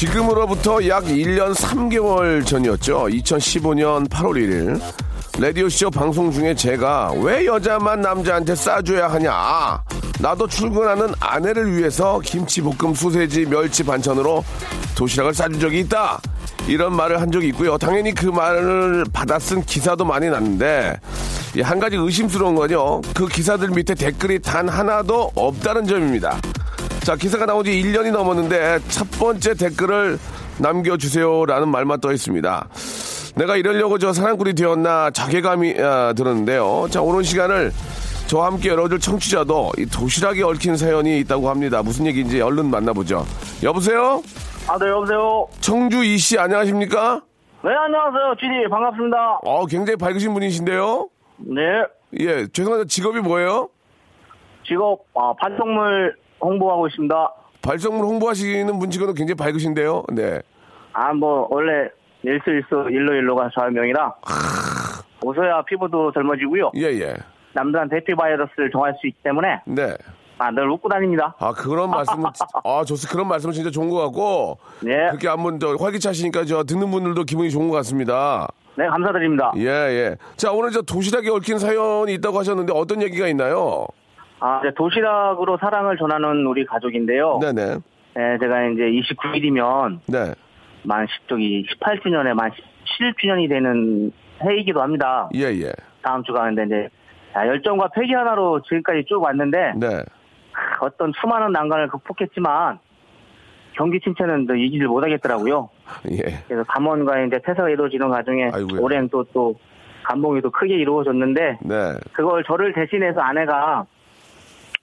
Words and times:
지금으로부터 0.00 0.88
약 0.88 1.04
1년 1.04 1.54
3개월 1.54 2.46
전이었죠. 2.46 3.08
2015년 3.08 4.08
8월 4.08 4.32
1일. 4.32 4.80
라디오쇼 5.38 5.90
방송 5.90 6.32
중에 6.32 6.54
제가 6.54 7.12
왜 7.20 7.44
여자만 7.44 8.00
남자한테 8.00 8.54
싸줘야 8.54 9.08
하냐. 9.08 9.84
나도 10.18 10.46
출근하는 10.46 11.12
아내를 11.20 11.76
위해서 11.76 12.18
김치볶음 12.20 12.94
소세지 12.94 13.44
멸치 13.44 13.84
반찬으로 13.84 14.42
도시락을 14.94 15.34
싸준 15.34 15.60
적이 15.60 15.80
있다. 15.80 16.18
이런 16.66 16.96
말을 16.96 17.20
한 17.20 17.30
적이 17.30 17.48
있고요. 17.48 17.76
당연히 17.76 18.14
그 18.14 18.24
말을 18.24 19.04
받아 19.12 19.38
쓴 19.38 19.62
기사도 19.62 20.06
많이 20.06 20.30
났는데 20.30 20.98
이한 21.54 21.78
가지 21.78 21.96
의심스러운 21.96 22.54
건요. 22.54 23.02
그 23.14 23.28
기사들 23.28 23.68
밑에 23.68 23.94
댓글이 23.94 24.38
단 24.38 24.66
하나도 24.66 25.32
없다는 25.34 25.86
점입니다. 25.86 26.40
자, 27.04 27.16
기사가 27.16 27.46
나온 27.46 27.64
지 27.64 27.70
1년이 27.72 28.12
넘었는데 28.12 28.78
첫 28.88 29.06
번째 29.18 29.54
댓글을 29.54 30.18
남겨주세요라는 30.58 31.68
말만 31.68 32.00
떠 32.00 32.12
있습니다. 32.12 32.68
내가 33.36 33.56
이러려고 33.56 33.98
저 33.98 34.12
사랑꾼이 34.12 34.54
되었나 34.54 35.10
자괴감이 35.10 35.80
아, 35.80 36.12
들었는데요. 36.12 36.88
자, 36.90 37.00
오는 37.00 37.22
시간을 37.22 37.72
저와 38.26 38.46
함께 38.46 38.68
열어줄 38.68 39.00
청취자도 39.00 39.72
이 39.78 39.86
도시락에 39.86 40.42
얽힌 40.42 40.76
사연이 40.76 41.18
있다고 41.20 41.48
합니다. 41.48 41.82
무슨 41.82 42.06
얘기인지 42.06 42.40
얼른 42.40 42.66
만나보죠. 42.70 43.24
여보세요? 43.62 44.22
아, 44.68 44.78
네, 44.78 44.86
여보세요. 44.88 45.48
청주 45.60 46.04
이씨 46.04 46.38
안녕하십니까? 46.38 47.22
네, 47.64 47.70
안녕하세요. 47.70 48.34
GD 48.38 48.68
반갑습니다. 48.70 49.40
어, 49.42 49.66
굉장히 49.66 49.96
밝으신 49.96 50.32
분이신데요. 50.34 51.08
네, 51.38 51.62
예, 52.20 52.46
죄송한데 52.52 52.86
직업이 52.88 53.20
뭐예요? 53.20 53.68
직업, 54.66 55.00
아, 55.14 55.32
반성물 55.40 56.14
홍보하고 56.40 56.86
있습니다. 56.88 57.32
발성물 57.62 58.04
홍보하시는 58.06 58.78
분 58.78 58.90
치고는 58.90 59.14
굉장히 59.14 59.36
밝으신데요. 59.36 60.04
네. 60.12 60.40
아, 60.92 61.12
뭐, 61.12 61.46
원래, 61.50 61.88
일수 62.22 62.50
일수, 62.50 62.86
일로 62.90 63.14
일로가 63.14 63.50
좌명이라, 63.54 64.14
웃어야 65.24 65.62
피부도 65.62 66.12
젊어지고요. 66.12 66.72
예, 66.76 66.86
예. 67.00 67.14
남들한테 67.52 67.96
해피 67.96 68.14
바이러스를 68.14 68.70
정할 68.70 68.94
수 69.00 69.06
있기 69.06 69.18
때문에, 69.22 69.60
네. 69.66 69.94
아, 70.38 70.50
늘 70.50 70.70
웃고 70.70 70.88
다닙니다. 70.88 71.34
아, 71.38 71.52
그런 71.52 71.90
말씀은, 71.90 72.24
진- 72.32 72.46
아, 72.64 72.82
좋습니다. 72.84 73.12
그런 73.12 73.28
말씀은 73.28 73.52
진짜 73.52 73.70
좋은 73.70 73.90
것 73.90 73.98
같고, 74.04 74.58
네, 74.82 75.08
그렇게 75.08 75.28
한번 75.28 75.60
저 75.60 75.74
활기차시니까 75.78 76.44
저 76.46 76.64
듣는 76.64 76.90
분들도 76.90 77.24
기분이 77.24 77.50
좋은 77.50 77.68
것 77.68 77.76
같습니다. 77.76 78.48
네, 78.76 78.86
감사드립니다. 78.86 79.52
예, 79.58 79.66
예. 79.66 80.16
자, 80.36 80.52
오늘 80.52 80.70
저 80.70 80.80
도시락에 80.80 81.28
얽힌 81.28 81.58
사연이 81.58 82.14
있다고 82.14 82.38
하셨는데 82.38 82.72
어떤 82.74 83.02
얘기가 83.02 83.26
있나요? 83.28 83.86
아, 84.40 84.60
이제 84.62 84.72
도시락으로 84.74 85.58
사랑을 85.58 85.96
전하는 85.96 86.46
우리 86.46 86.64
가족인데요. 86.64 87.38
네네. 87.40 87.76
네, 88.14 88.38
제가 88.38 88.66
이제 88.68 88.82
29일이면, 88.82 90.00
네. 90.08 90.34
만 90.82 91.06
10쪽이 91.06 91.66
18주년에 91.68 92.34
만 92.34 92.50
17주년이 92.98 93.48
되는 93.48 94.12
해이기도 94.42 94.80
합니다. 94.80 95.28
예, 95.34 95.44
예. 95.60 95.72
다음 96.02 96.22
주가 96.24 96.44
근데 96.44 96.64
이제 96.64 96.88
자, 97.32 97.46
열정과 97.46 97.88
패기 97.94 98.14
하나로 98.14 98.62
지금까지 98.62 99.04
쭉 99.06 99.22
왔는데 99.22 99.74
네. 99.76 100.02
어떤 100.80 101.12
수많은 101.20 101.52
난관을 101.52 101.88
극복했지만 101.88 102.78
경기 103.72 104.00
침체는 104.00 104.46
또 104.46 104.54
이기질 104.54 104.86
못하겠더라고요. 104.86 105.68
예. 106.10 106.42
그래서 106.48 106.64
감원과 106.64 107.20
이제 107.24 107.38
퇴사가 107.44 107.68
이루어지는 107.68 108.08
과정에 108.08 108.50
아이고야. 108.52 108.80
올해는 108.80 109.08
또또 109.10 109.54
감동이 110.04 110.40
또 110.40 110.50
크게 110.50 110.74
이루어졌는데 110.74 111.58
네. 111.62 111.76
그걸 112.12 112.42
저를 112.44 112.72
대신해서 112.72 113.20
아내가 113.20 113.86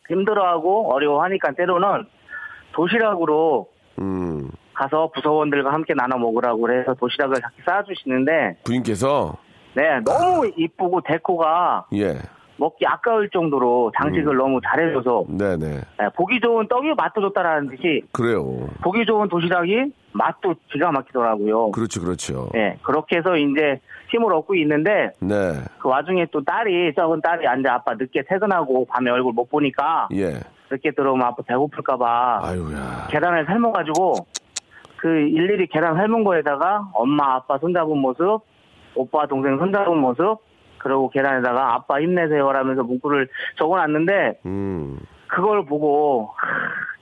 힘들어하고 0.09 0.93
어려워하니까 0.93 1.51
때로는 1.51 2.05
도시락으로 2.73 3.67
음. 3.99 4.49
가서 4.73 5.09
부서원들과 5.13 5.73
함께 5.73 5.93
나눠 5.93 6.17
먹으라고 6.19 6.61
그래서 6.61 6.93
도시락을 6.93 7.35
자꾸 7.41 7.55
쌓아주시는데 7.65 8.57
부인께서, 8.63 9.35
네 9.73 9.99
너무 10.05 10.51
이쁘고 10.55 11.01
데코가 11.01 11.85
예. 11.93 12.13
먹기 12.57 12.85
아까울 12.87 13.29
정도로 13.29 13.91
장식을 13.97 14.33
음. 14.33 14.37
너무 14.37 14.59
잘해줘서 14.63 15.25
네네. 15.29 15.67
네, 15.99 16.09
보기 16.15 16.39
좋은 16.39 16.67
떡이 16.67 16.93
맛도 16.95 17.21
좋다라는 17.21 17.69
듯이 17.69 18.03
그래요. 18.11 18.67
보기 18.81 19.05
좋은 19.05 19.29
도시락이 19.29 19.93
맛도 20.13 20.55
기가 20.71 20.91
막히더라고요. 20.91 21.71
그렇죠, 21.71 22.01
그렇죠. 22.01 22.49
네, 22.53 22.77
그렇게 22.81 23.17
해서 23.17 23.35
이제 23.37 23.79
힘을 24.09 24.33
얻고 24.33 24.55
있는데 24.55 25.11
네. 25.19 25.35
그 25.79 25.89
와중에 25.89 26.27
또 26.31 26.43
딸이 26.43 26.93
적은 26.95 27.21
딸이 27.21 27.47
안돼 27.47 27.69
아빠 27.69 27.93
늦게 27.93 28.23
퇴근하고 28.27 28.85
밤에 28.85 29.11
얼굴 29.11 29.33
못 29.33 29.49
보니까 29.49 30.07
예. 30.13 30.39
늦게 30.71 30.91
들어오면 30.91 31.25
아빠 31.25 31.43
배고플까봐 31.43 32.39
아유야. 32.43 33.07
계란을 33.09 33.45
삶아가지고 33.45 34.13
그 34.97 35.07
일일이 35.19 35.67
계란 35.67 35.95
삶은 35.95 36.23
거에다가 36.23 36.89
엄마 36.93 37.35
아빠 37.35 37.57
손잡은 37.57 37.97
모습 37.97 38.41
오빠 38.95 39.27
동생 39.27 39.57
손잡은 39.57 39.97
모습 39.97 40.39
그리고 40.79 41.09
계란에다가 41.09 41.75
아빠 41.75 41.99
힘내세요라면서 42.01 42.83
문구를 42.83 43.27
적어놨는데 43.57 44.39
음. 44.45 44.99
그걸 45.27 45.65
보고 45.65 46.33
하, 46.35 46.47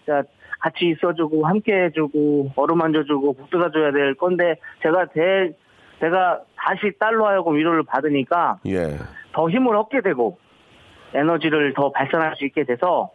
진짜 0.04 0.24
같이 0.60 0.90
있어주고 0.90 1.46
함께 1.46 1.86
해주고 1.86 2.52
어루만져주고 2.56 3.34
북돋아줘야 3.34 3.92
될 3.92 4.16
건데 4.16 4.56
제가 4.82 5.06
대 5.14 5.52
제가 6.00 6.42
다시 6.56 6.92
딸로 7.00 7.26
하여금 7.26 7.56
위로를 7.56 7.84
받으니까 7.84 8.60
예. 8.68 8.98
더 9.34 9.50
힘을 9.50 9.76
얻게 9.76 10.02
되고 10.02 10.38
에너지를 11.14 11.74
더 11.74 11.92
발산할 11.92 12.36
수 12.36 12.46
있게 12.46 12.64
돼서 12.66 13.12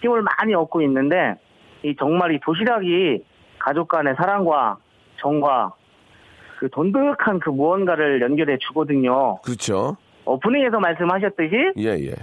힘을 0.00 0.22
많이 0.22 0.54
얻고 0.54 0.82
있는데 0.82 1.34
이 1.82 1.94
정말 1.98 2.32
이 2.32 2.40
도시락이 2.40 3.24
가족 3.58 3.88
간의 3.88 4.14
사랑과 4.16 4.78
정과 5.20 5.72
그 6.58 6.68
돈득한 6.70 7.40
그 7.40 7.50
무언가를 7.50 8.20
연결해 8.22 8.56
주거든요. 8.58 9.38
그렇죠. 9.42 9.96
오프닝에서 10.24 10.78
말씀하셨듯이 10.78 11.72
예, 11.78 11.88
예. 11.88 12.14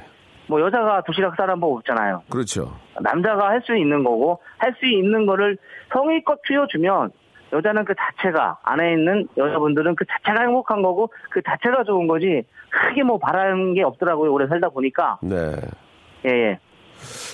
뭐 0.47 0.59
여자가 0.61 1.01
도시락 1.01 1.35
싸란 1.35 1.59
법 1.59 1.73
없잖아요. 1.77 2.23
그렇죠. 2.29 2.73
남자가 3.01 3.49
할 3.49 3.61
수 3.61 3.75
있는 3.77 4.03
거고 4.03 4.39
할 4.57 4.73
수 4.79 4.85
있는 4.85 5.25
거를 5.25 5.57
성의껏 5.93 6.41
피워주면 6.43 7.11
여자는 7.53 7.85
그 7.85 7.93
자체가 7.95 8.59
안에 8.63 8.93
있는 8.93 9.27
여자분들은 9.37 9.95
그 9.95 10.05
자체가 10.05 10.43
행복한 10.43 10.81
거고 10.81 11.09
그 11.31 11.41
자체가 11.41 11.83
좋은 11.83 12.07
거지 12.07 12.43
크게 12.69 13.03
뭐 13.03 13.17
바라는 13.17 13.73
게 13.73 13.83
없더라고요 13.83 14.31
오래 14.31 14.47
살다 14.47 14.69
보니까 14.69 15.17
네. 15.23 15.55
예예 16.25 16.59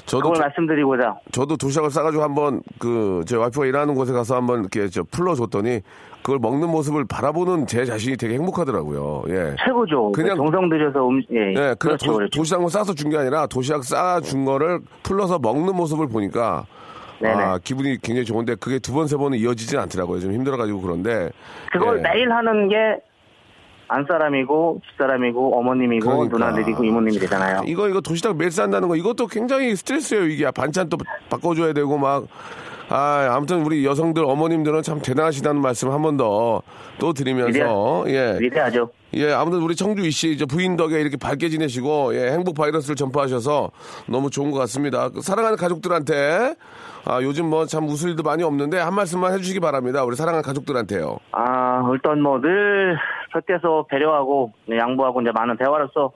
저도 0.05 0.29
그걸 0.29 0.39
말씀드리고자 0.45 1.15
저도 1.31 1.57
도시락을 1.57 1.89
싸가지고 1.89 2.21
한번 2.23 2.61
그 2.79 3.23
제 3.25 3.35
와이프가 3.35 3.65
일하는 3.65 3.95
곳에 3.95 4.13
가서 4.13 4.35
한번 4.35 4.59
이렇게 4.61 4.87
저 4.89 5.01
풀러줬더니 5.03 5.81
그걸 6.21 6.39
먹는 6.39 6.69
모습을 6.69 7.05
바라보는 7.05 7.65
제 7.67 7.85
자신이 7.85 8.17
되게 8.17 8.33
행복하더라고요. 8.35 9.23
예. 9.29 9.55
최고죠 9.65 10.11
그냥- 10.11 10.35
정성 10.37 10.69
들여서 10.69 11.07
음, 11.07 11.21
예, 11.31 11.49
예, 11.49 11.53
그냥 11.53 11.75
그렇죠 11.79 12.05
도, 12.11 12.13
그렇죠 12.17 12.37
도시락만 12.39 12.69
싸서 12.69 12.93
준 12.93 13.09
게 13.11 13.17
아니라 13.17 13.47
도시락 13.47 13.83
싸 13.83 14.19
준 14.21 14.45
거를 14.45 14.79
풀러서 15.03 15.39
먹는 15.39 15.75
모습을 15.75 16.07
보니까 16.07 16.65
네네. 17.19 17.33
아, 17.43 17.59
기분이 17.63 17.97
굉장히 18.01 18.25
좋은데 18.25 18.55
그게 18.55 18.79
두 18.79 18.93
번, 18.93 19.07
세 19.07 19.15
번은 19.17 19.37
이어지진 19.37 19.79
않더라고요. 19.79 20.19
좀 20.19 20.33
힘들어가지고 20.33 20.81
그런데. 20.81 21.29
그걸 21.71 21.97
예. 21.99 22.01
매일 22.01 22.31
하는 22.31 22.67
게 22.69 22.75
안사람이고 23.87 24.81
집사람이고 24.89 25.59
어머님이고 25.59 26.05
그러니까. 26.09 26.37
누나들이고 26.37 26.83
이모님이 26.83 27.19
되잖아요. 27.19 27.61
이거 27.67 27.87
이거 27.87 28.01
도시락 28.01 28.35
매일 28.37 28.51
싼다는 28.51 28.87
거 28.87 28.95
이것도 28.95 29.27
굉장히 29.27 29.75
스트레스예요 29.75 30.25
이게 30.25 30.49
반찬 30.49 30.89
또 30.89 30.97
바꿔줘야 31.29 31.71
되고 31.73 31.97
막 31.97 32.25
아, 32.89 33.29
아무튼 33.31 33.63
우리 33.65 33.83
여성들 33.85 34.23
어머님들은 34.25 34.81
참 34.83 35.01
대단하시다는 35.01 35.61
말씀 35.61 35.91
한 35.91 36.01
번 36.01 36.17
더 36.17 36.61
또 36.97 37.11
드리면서 37.13 38.05
예. 38.07 38.37
위대하죠. 38.39 38.89
예, 39.15 39.31
아무튼 39.33 39.59
우리 39.59 39.75
청주 39.75 40.05
이씨 40.05 40.37
저 40.37 40.45
부인 40.45 40.77
덕에 40.77 40.99
이렇게 41.01 41.17
밝게 41.17 41.49
지내시고 41.49 42.15
예, 42.15 42.31
행복 42.31 42.55
바이러스를 42.55 42.95
전파하셔서 42.95 43.69
너무 44.07 44.29
좋은 44.29 44.49
것 44.51 44.59
같습니다. 44.59 45.09
그 45.09 45.21
사랑하는 45.21 45.57
가족들한테 45.57 46.55
아, 47.07 47.21
요즘 47.21 47.49
뭐 47.49 47.65
참 47.67 47.85
웃을 47.85 48.09
일도 48.11 48.23
많이 48.23 48.43
없는데 48.43 48.79
한 48.79 48.93
말씀만 48.95 49.33
해주시기 49.33 49.59
바랍니다. 49.59 50.03
우리 50.03 50.15
사랑하는 50.15 50.43
가족들한테요. 50.43 51.17
아, 51.31 51.87
일단 51.93 52.21
뭐 52.21 52.39
늘 52.41 52.97
곁에서 53.31 53.85
배려하고 53.89 54.53
네, 54.65 54.77
양보하고 54.77 55.21
이제 55.21 55.31
많은 55.31 55.57
대화로서 55.57 56.11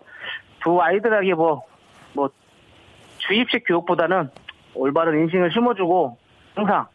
두 0.63 0.81
아이들에게 0.81 1.33
뭐, 1.35 1.63
뭐, 2.13 2.29
주입식 3.19 3.63
교육보다는 3.67 4.29
올바른 4.73 5.19
인식을 5.21 5.51
심어주고 5.51 6.17
항상 6.55 6.85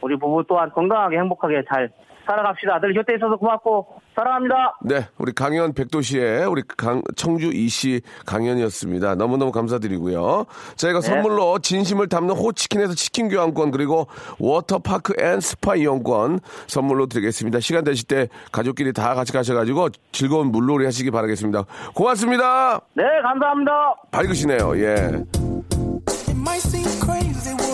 우리 0.00 0.16
부부 0.16 0.44
또한 0.48 0.70
건강하게 0.70 1.18
행복하게 1.18 1.62
잘 1.68 1.90
살아갑시다. 2.26 2.80
늘 2.80 2.94
곁에 2.94 3.14
있어서 3.16 3.36
고맙고 3.36 4.00
사랑합니다. 4.14 4.78
네, 4.82 5.06
우리 5.18 5.32
강현 5.32 5.74
백도시의 5.74 6.46
우리 6.46 6.62
강, 6.76 7.02
청주 7.16 7.50
이씨 7.52 8.02
강현이었습니다. 8.26 9.14
너무너무 9.14 9.52
감사드리고요. 9.52 10.44
저희가 10.76 11.00
네. 11.00 11.06
선물로 11.06 11.58
진심을 11.58 12.08
담는 12.08 12.34
호치킨에서 12.34 12.94
치킨 12.94 13.28
교환권 13.28 13.70
그리고 13.70 14.06
워터파크 14.38 15.14
and 15.18 15.40
스파 15.40 15.76
이용권 15.76 16.40
선물로 16.66 17.06
드리겠습니다. 17.06 17.60
시간 17.60 17.84
되실 17.84 18.06
때 18.06 18.28
가족끼리 18.52 18.92
다 18.92 19.14
같이 19.14 19.32
가셔가지고 19.32 19.88
즐거운 20.12 20.48
물놀이 20.48 20.84
하시기 20.84 21.10
바라겠습니다. 21.10 21.64
고맙습니다. 21.94 22.80
네, 22.94 23.04
감사합니다. 23.22 23.94
밝으시네요. 24.10 24.78
예. 24.78 25.22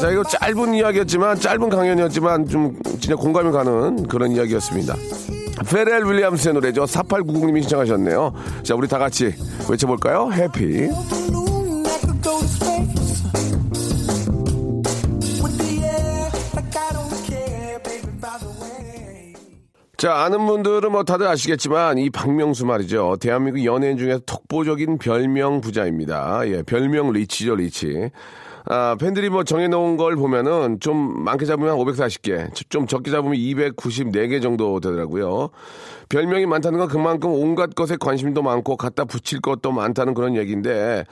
자, 0.01 0.11
이거 0.11 0.23
짧은 0.23 0.75
이야기였지만, 0.75 1.41
짧은 1.41 1.69
강연이었지만, 1.69 2.47
좀, 2.47 2.79
진짜 3.01 3.17
공감이 3.17 3.51
가는 3.51 4.07
그런 4.07 4.31
이야기였습니다. 4.31 4.95
퍼렐 5.69 6.05
윌리엄스의 6.05 6.55
노래죠. 6.55 6.85
4890님이 6.85 7.63
신청하셨네요. 7.63 8.33
자, 8.63 8.75
우리 8.77 8.87
다 8.87 8.99
같이 8.99 9.35
외쳐볼까요? 9.69 10.31
해피. 10.33 10.89
자, 19.97 20.15
아는 20.15 20.47
분들은 20.47 20.93
뭐 20.93 21.03
다들 21.03 21.27
아시겠지만 21.27 21.99
이 21.99 22.09
박명수 22.09 22.65
말이죠. 22.67 23.17
대한민국 23.21 23.65
연예인 23.65 23.99
중에서 23.99 24.21
독보적인 24.25 24.99
별명 24.99 25.61
부자입니다. 25.61 26.43
예, 26.47 26.63
별명 26.63 27.13
리치죠, 27.13 27.57
리치. 27.57 28.13
아, 28.71 28.97
팬들이 29.01 29.31
뭐 29.31 29.45
정해놓은 29.45 29.97
걸 29.97 30.15
보면은 30.15 30.79
좀 30.81 31.25
많게 31.25 31.47
잡으면 31.47 31.71
한 31.71 31.79
540개, 31.79 32.51
좀 32.69 32.87
적게 32.87 33.11
잡으면 33.11 33.35
294개 33.39 34.43
정도 34.43 34.79
되더라고요. 34.79 35.49
별명이 36.11 36.45
많다는 36.45 36.79
건 36.79 36.89
그만큼 36.89 37.31
온갖 37.31 37.75
것에 37.75 37.97
관심도 37.99 38.43
많고 38.43 38.77
갖다 38.77 39.05
붙일 39.07 39.41
것도 39.41 39.73
많다는 39.73 40.13
그런 40.13 40.37
얘기인데, 40.37 41.05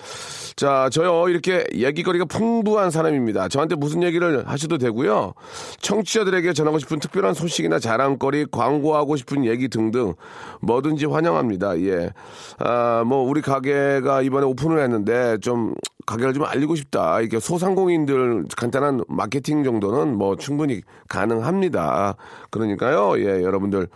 자, 0.54 0.88
저요, 0.90 1.28
이렇게 1.28 1.64
얘기거리가 1.72 2.26
풍부한 2.26 2.90
사람입니다. 2.90 3.48
저한테 3.48 3.74
무슨 3.74 4.02
얘기를 4.02 4.46
하셔도 4.46 4.76
되고요. 4.76 5.32
청취자들에게 5.80 6.52
전하고 6.52 6.78
싶은 6.78 6.98
특별한 6.98 7.32
소식이나 7.32 7.78
자랑거리, 7.78 8.46
광고하고 8.50 9.16
싶은 9.16 9.46
얘기 9.46 9.68
등등 9.68 10.14
뭐든지 10.60 11.06
환영합니다. 11.06 11.80
예. 11.80 12.10
아, 12.58 13.02
뭐, 13.06 13.22
우리 13.26 13.40
가게가 13.40 14.20
이번에 14.22 14.46
오픈을 14.46 14.82
했는데 14.82 15.38
좀 15.38 15.74
가게를 16.06 16.32
좀 16.34 16.44
알리고 16.44 16.76
싶다. 16.76 17.20
이렇게 17.20 17.40
소상공인들 17.40 18.44
간단한 18.56 19.02
마케팅 19.08 19.64
정도는 19.64 20.16
뭐 20.16 20.36
충분히 20.36 20.82
가능합니다. 21.08 22.14
그러니까요, 22.50 23.18
예, 23.18 23.42
여러분들, 23.42 23.88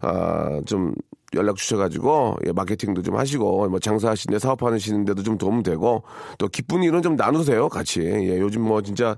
아, 0.00 0.60
좀 0.66 0.94
연락 1.34 1.56
주셔가지고, 1.56 2.36
예, 2.46 2.52
마케팅도 2.52 3.02
좀 3.02 3.16
하시고, 3.16 3.68
뭐 3.68 3.78
장사하시는데 3.78 4.38
사업하시는데도 4.40 5.22
좀 5.22 5.38
도움 5.38 5.62
되고, 5.62 6.02
또 6.38 6.48
기쁜 6.48 6.82
일은 6.82 7.02
좀 7.02 7.14
나누세요, 7.14 7.68
같이. 7.68 8.00
예, 8.02 8.40
요즘 8.40 8.62
뭐 8.62 8.82
진짜 8.82 9.16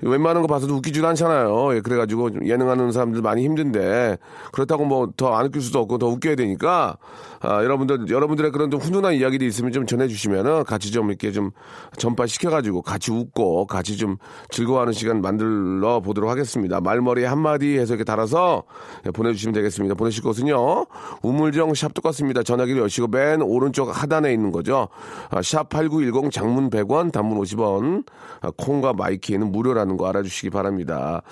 웬만한 0.00 0.42
거 0.42 0.48
봐서도 0.48 0.74
웃기지도 0.74 1.06
않잖아요. 1.08 1.76
예, 1.76 1.80
그래가지고 1.80 2.30
좀 2.32 2.46
예능하는 2.46 2.92
사람들 2.92 3.22
많이 3.22 3.42
힘든데 3.44 4.18
그렇다고 4.52 4.84
뭐 4.84 5.06
더 5.16 5.32
안 5.34 5.46
웃길 5.46 5.62
수도 5.62 5.78
없고 5.78 5.96
더 5.98 6.08
웃겨야 6.08 6.34
되니까 6.34 6.98
아, 7.44 7.62
여러분들 7.62 8.08
여러분들의 8.08 8.50
그런 8.52 8.70
좀 8.70 8.80
훈훈한 8.80 9.14
이야기들이 9.14 9.48
있으면 9.48 9.70
좀 9.70 9.86
전해주시면은 9.86 10.64
같이 10.64 10.90
좀 10.90 11.10
이렇게 11.10 11.30
좀 11.30 11.50
전파 11.98 12.26
시켜가지고 12.26 12.82
같이 12.82 13.12
웃고 13.12 13.66
같이 13.66 13.98
좀 13.98 14.16
즐거워하는 14.48 14.94
시간 14.94 15.20
만들어 15.20 16.00
보도록 16.00 16.30
하겠습니다. 16.30 16.80
말머리 16.80 17.24
한마디 17.24 17.78
해서 17.78 17.94
이렇게 17.94 18.04
달아서 18.04 18.64
예, 19.06 19.10
보내주시면 19.10 19.52
되겠습니다. 19.52 19.94
보내실 19.94 20.22
곳은요 20.22 20.86
우물정 21.22 21.74
샵 21.74 21.92
똑같습니다. 21.92 22.42
전화기를 22.42 22.80
여시고 22.82 23.08
맨 23.08 23.42
오른쪽 23.42 23.90
하단에 23.90 24.32
있는 24.32 24.50
거죠. 24.50 24.88
아, 25.30 25.40
샵8910 25.40 26.30
장문 26.32 26.70
100원 26.70 27.12
단문 27.12 27.38
50원 27.42 28.06
아, 28.40 28.50
콩과 28.56 28.94
마이키에는 28.94 29.52
무료라는 29.52 29.98
거 29.98 30.08
알아주시기 30.08 30.48
바랍니다. 30.48 31.22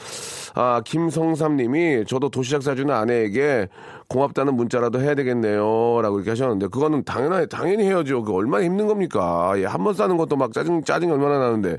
아, 0.54 0.82
김성삼 0.84 1.56
님이 1.56 2.04
저도 2.06 2.28
도시락 2.28 2.62
사주는 2.62 2.94
아내에게 2.94 3.68
고맙다는 4.12 4.54
문자라도 4.54 5.00
해야 5.00 5.14
되겠네요. 5.14 6.00
라고 6.02 6.18
이렇게 6.18 6.30
하셨는데, 6.30 6.66
그거는 6.68 7.02
당연히, 7.04 7.48
당연히 7.48 7.84
해야죠. 7.84 8.22
그 8.22 8.34
얼마나 8.34 8.64
힘든 8.64 8.86
겁니까? 8.86 9.54
예, 9.56 9.64
한 9.64 9.82
번 9.82 9.94
싸는 9.94 10.16
것도 10.18 10.36
막 10.36 10.52
짜증, 10.52 10.84
짜증이 10.84 11.10
얼마나 11.10 11.38
나는데, 11.38 11.78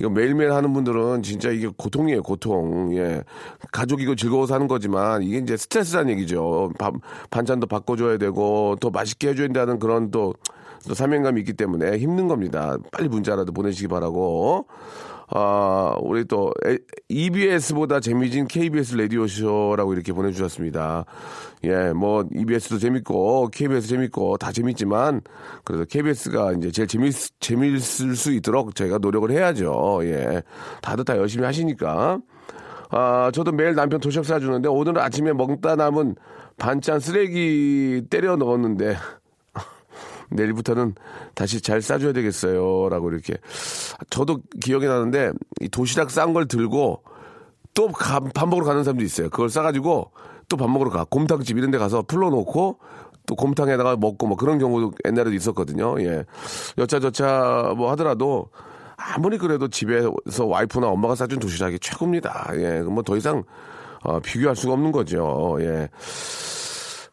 이거 0.00 0.10
매일매일 0.10 0.52
하는 0.52 0.72
분들은 0.72 1.22
진짜 1.22 1.50
이게 1.50 1.68
고통이에요, 1.76 2.22
고통. 2.22 2.94
예. 2.96 3.22
가족이고 3.72 4.16
즐거워서 4.16 4.54
하는 4.54 4.66
거지만, 4.66 5.22
이게 5.22 5.38
이제 5.38 5.56
스트레스라는 5.56 6.10
얘기죠. 6.14 6.72
밥, 6.78 6.94
반찬도 7.30 7.68
바꿔 7.68 7.96
줘야 7.96 8.18
되고, 8.18 8.76
더 8.80 8.90
맛있게 8.90 9.28
해 9.28 9.34
줘야 9.34 9.46
된다는 9.46 9.78
그런 9.78 10.10
또, 10.10 10.34
또 10.86 10.94
사명감이 10.94 11.40
있기 11.40 11.52
때문에 11.52 11.98
힘든 11.98 12.28
겁니다. 12.28 12.76
빨리 12.92 13.08
문자라도 13.08 13.52
보내시기 13.52 13.88
바라고. 13.88 14.66
아, 15.30 15.94
우리 16.00 16.24
또 16.24 16.52
에- 16.66 16.78
EBS보다 17.08 18.00
재미진 18.00 18.46
KBS 18.46 18.96
라디오 18.96 19.26
쇼라고 19.26 19.92
이렇게 19.92 20.12
보내주셨습니다. 20.12 21.04
예, 21.64 21.92
뭐 21.92 22.24
EBS도 22.34 22.78
재밌고 22.78 23.48
KBS 23.52 23.88
재밌고 23.88 24.38
다 24.38 24.52
재밌지만 24.52 25.20
그래도 25.64 25.84
KBS가 25.84 26.52
이제 26.52 26.70
제일 26.70 26.88
재밌 26.88 27.12
재밌을 27.40 28.16
수 28.16 28.32
있도록 28.32 28.74
저희가 28.74 28.98
노력을 28.98 29.30
해야죠. 29.30 30.00
예, 30.04 30.42
다들 30.80 31.04
다 31.04 31.16
열심히 31.18 31.44
하시니까. 31.44 32.20
아, 32.90 33.30
저도 33.34 33.52
매일 33.52 33.74
남편 33.74 34.00
도시락 34.00 34.24
싸주는데 34.24 34.68
오늘 34.68 34.98
아침에 34.98 35.32
먹다 35.34 35.76
남은 35.76 36.16
반찬 36.56 37.00
쓰레기 37.00 38.02
때려 38.10 38.36
넣었는데 38.36 38.96
내일부터는 40.30 40.94
다시 41.34 41.60
잘 41.60 41.82
싸줘야 41.82 42.12
되겠어요. 42.12 42.88
라고 42.88 43.10
이렇게. 43.10 43.34
저도 44.10 44.40
기억이 44.62 44.86
나는데, 44.86 45.32
이 45.60 45.68
도시락 45.68 46.10
싼 46.10 46.32
걸 46.34 46.46
들고 46.46 47.02
또 47.74 47.88
밥 47.88 48.48
먹으러 48.48 48.64
가는 48.66 48.82
사람도 48.84 49.04
있어요. 49.04 49.30
그걸 49.30 49.48
싸가지고 49.50 50.10
또 50.48 50.56
밥 50.56 50.68
먹으러 50.70 50.90
가. 50.90 51.04
곰탕집 51.04 51.56
이런 51.58 51.70
데 51.70 51.78
가서 51.78 52.02
풀러놓고 52.02 52.78
또 53.26 53.34
곰탕에다가 53.36 53.96
먹고 53.96 54.26
뭐 54.26 54.36
그런 54.36 54.58
경우도 54.58 54.92
옛날에도 55.06 55.34
있었거든요. 55.34 56.00
예. 56.00 56.24
여차저차 56.78 57.74
뭐 57.76 57.90
하더라도 57.92 58.48
아무리 58.96 59.38
그래도 59.38 59.68
집에서 59.68 60.46
와이프나 60.46 60.88
엄마가 60.88 61.14
싸준 61.14 61.38
도시락이 61.38 61.78
최고입니다. 61.78 62.48
예. 62.54 62.80
뭐 62.80 63.02
더 63.02 63.16
이상 63.16 63.44
어, 64.02 64.18
비교할 64.20 64.56
수가 64.56 64.72
없는 64.72 64.90
거죠. 64.90 65.58
예. 65.60 65.88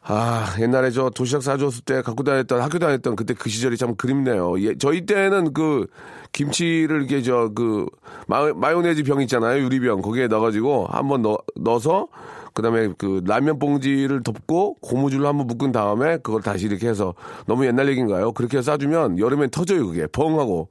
아, 0.07 0.55
옛날에 0.59 0.91
저 0.91 1.09
도시락 1.09 1.41
싸줬을 1.41 1.83
때 1.83 2.01
갖고 2.03 2.23
다녔던, 2.23 2.61
학교 2.61 2.77
다녔던 2.77 3.15
그때 3.15 3.33
그 3.33 3.49
시절이 3.49 3.75
참 3.77 3.95
그립네요. 3.95 4.59
예, 4.61 4.75
저희 4.77 5.03
때는 5.05 5.51
그 5.53 5.87
김치를 6.31 6.97
이렇게 6.97 7.23
저 7.23 7.49
그 7.55 7.87
마요네즈 8.27 9.03
병 9.03 9.21
있잖아요. 9.21 9.63
유리병. 9.63 10.01
거기에 10.01 10.27
넣어가지고 10.27 10.87
한번 10.91 11.23
넣, 11.23 11.37
넣어서 11.55 12.07
그 12.53 12.61
다음에 12.61 12.93
그 12.99 13.21
라면 13.25 13.57
봉지를 13.57 14.21
덮고 14.21 14.75
고무줄로 14.75 15.27
한번 15.27 15.47
묶은 15.47 15.71
다음에 15.71 16.17
그걸 16.17 16.41
다시 16.43 16.67
이렇게 16.67 16.87
해서 16.87 17.15
너무 17.47 17.65
옛날 17.65 17.87
얘기인가요? 17.89 18.31
그렇게 18.33 18.61
싸주면 18.61 19.17
여름엔 19.17 19.49
터져요. 19.49 19.87
그게. 19.87 20.05
펑하고. 20.07 20.69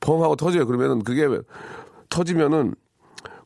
펑하고 0.00 0.36
터져요. 0.36 0.66
그러면은 0.66 1.02
그게 1.02 1.26
터지면은 2.10 2.74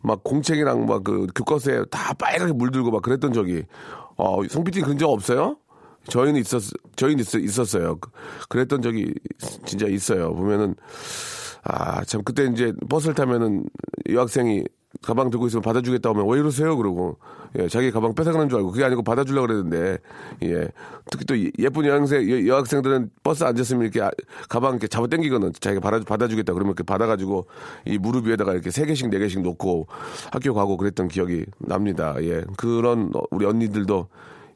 막 0.01 0.25
공책이랑 0.25 0.87
막 0.87 1.05
그 1.05 1.27
교과서에 1.35 1.85
다 1.91 2.13
빨갛게 2.15 2.53
물들고 2.53 2.91
막 2.91 3.03
그랬던 3.03 3.33
적이 3.33 3.65
어 4.19 4.47
성피디 4.47 4.83
그런 4.83 4.99
적 4.99 5.09
없어요? 5.11 5.57
저희는 6.09 6.41
있었 6.41 6.63
저희는 6.97 7.21
있, 7.25 7.35
있었어요. 7.35 7.97
그- 7.99 8.11
그랬던 8.49 8.83
적이 8.83 9.15
진짜 9.65 9.87
있어요. 9.87 10.35
보면은 10.35 10.75
아 11.65 12.05
참 12.05 12.23
그때 12.25 12.45
이제 12.47 12.73
버스를 12.89 13.15
타면은 13.15 13.65
여학생이 14.09 14.65
가방 15.03 15.31
들고 15.31 15.47
있으면 15.47 15.63
받아주겠다 15.63 16.11
하면 16.11 16.29
왜 16.29 16.39
이러세요? 16.39 16.77
그러고. 16.77 17.19
예, 17.59 17.69
자기 17.69 17.91
가방 17.91 18.15
뺏어가는 18.15 18.49
줄 18.49 18.59
알고 18.59 18.73
그게 18.73 18.85
아니고 18.85 19.03
받아주려고 19.03 19.47
그랬는데. 19.47 19.99
예. 20.45 20.69
특히 21.11 21.25
또 21.25 21.35
예쁜 21.59 21.85
여학생 21.87 22.29
여, 22.31 22.47
여학생들은 22.47 23.11
버스 23.23 23.45
앉았으면 23.45 23.83
이렇게 23.83 24.01
아- 24.03 24.11
가방 24.49 24.73
이렇게 24.73 24.87
잡아 24.87 25.07
당기거든. 25.07 25.53
자기가 25.61 25.81
받아 25.81 26.01
받아주겠다. 26.05 26.53
그러면 26.53 26.71
이렇게 26.71 26.83
받아가지고 26.85 27.47
이 27.87 27.99
무릎 27.99 28.27
위에다가 28.27 28.53
이렇게 28.53 28.71
세 28.71 28.87
개씩 28.87 29.09
네 29.11 29.19
개씩 29.19 29.43
놓고 29.43 29.87
학교 30.33 30.55
가고 30.55 30.77
그랬던 30.77 31.09
기억이 31.09 31.45
납니다. 31.59 32.15
예. 32.21 32.45
그런 32.57 33.11
어, 33.15 33.23
우리 33.31 33.47
언니들도 33.47 34.09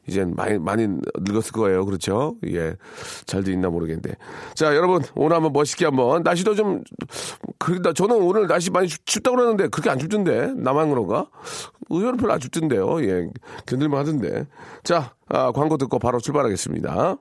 이젠 0.07 0.33
많이 0.35 0.57
많이 0.57 0.87
늙었을 0.87 1.51
거예요. 1.53 1.85
그렇죠? 1.85 2.35
예. 2.47 2.75
잘도 3.25 3.51
있나 3.51 3.69
모르겠는데. 3.69 4.15
자, 4.53 4.75
여러분 4.75 5.01
오늘 5.15 5.35
한번 5.35 5.53
멋있게 5.53 5.85
한번 5.85 6.23
날씨도 6.23 6.55
좀 6.55 6.83
그러다 7.57 7.93
저는 7.93 8.17
오늘 8.17 8.47
날씨 8.47 8.69
많이 8.69 8.87
춥, 8.87 9.05
춥다 9.05 9.31
고 9.31 9.37
그러는데 9.37 9.67
그렇게 9.67 9.89
안 9.89 9.99
춥던데. 9.99 10.53
나만 10.55 10.89
그런가? 10.89 11.27
의외로 11.89 12.17
별로 12.17 12.33
안 12.33 12.39
춥던데요. 12.39 13.03
예. 13.03 13.29
견딜만 13.65 13.99
하던데. 13.99 14.45
자, 14.83 15.13
아, 15.27 15.51
광고 15.51 15.77
듣고 15.77 15.99
바로 15.99 16.19
출발하겠습니다. 16.19 17.17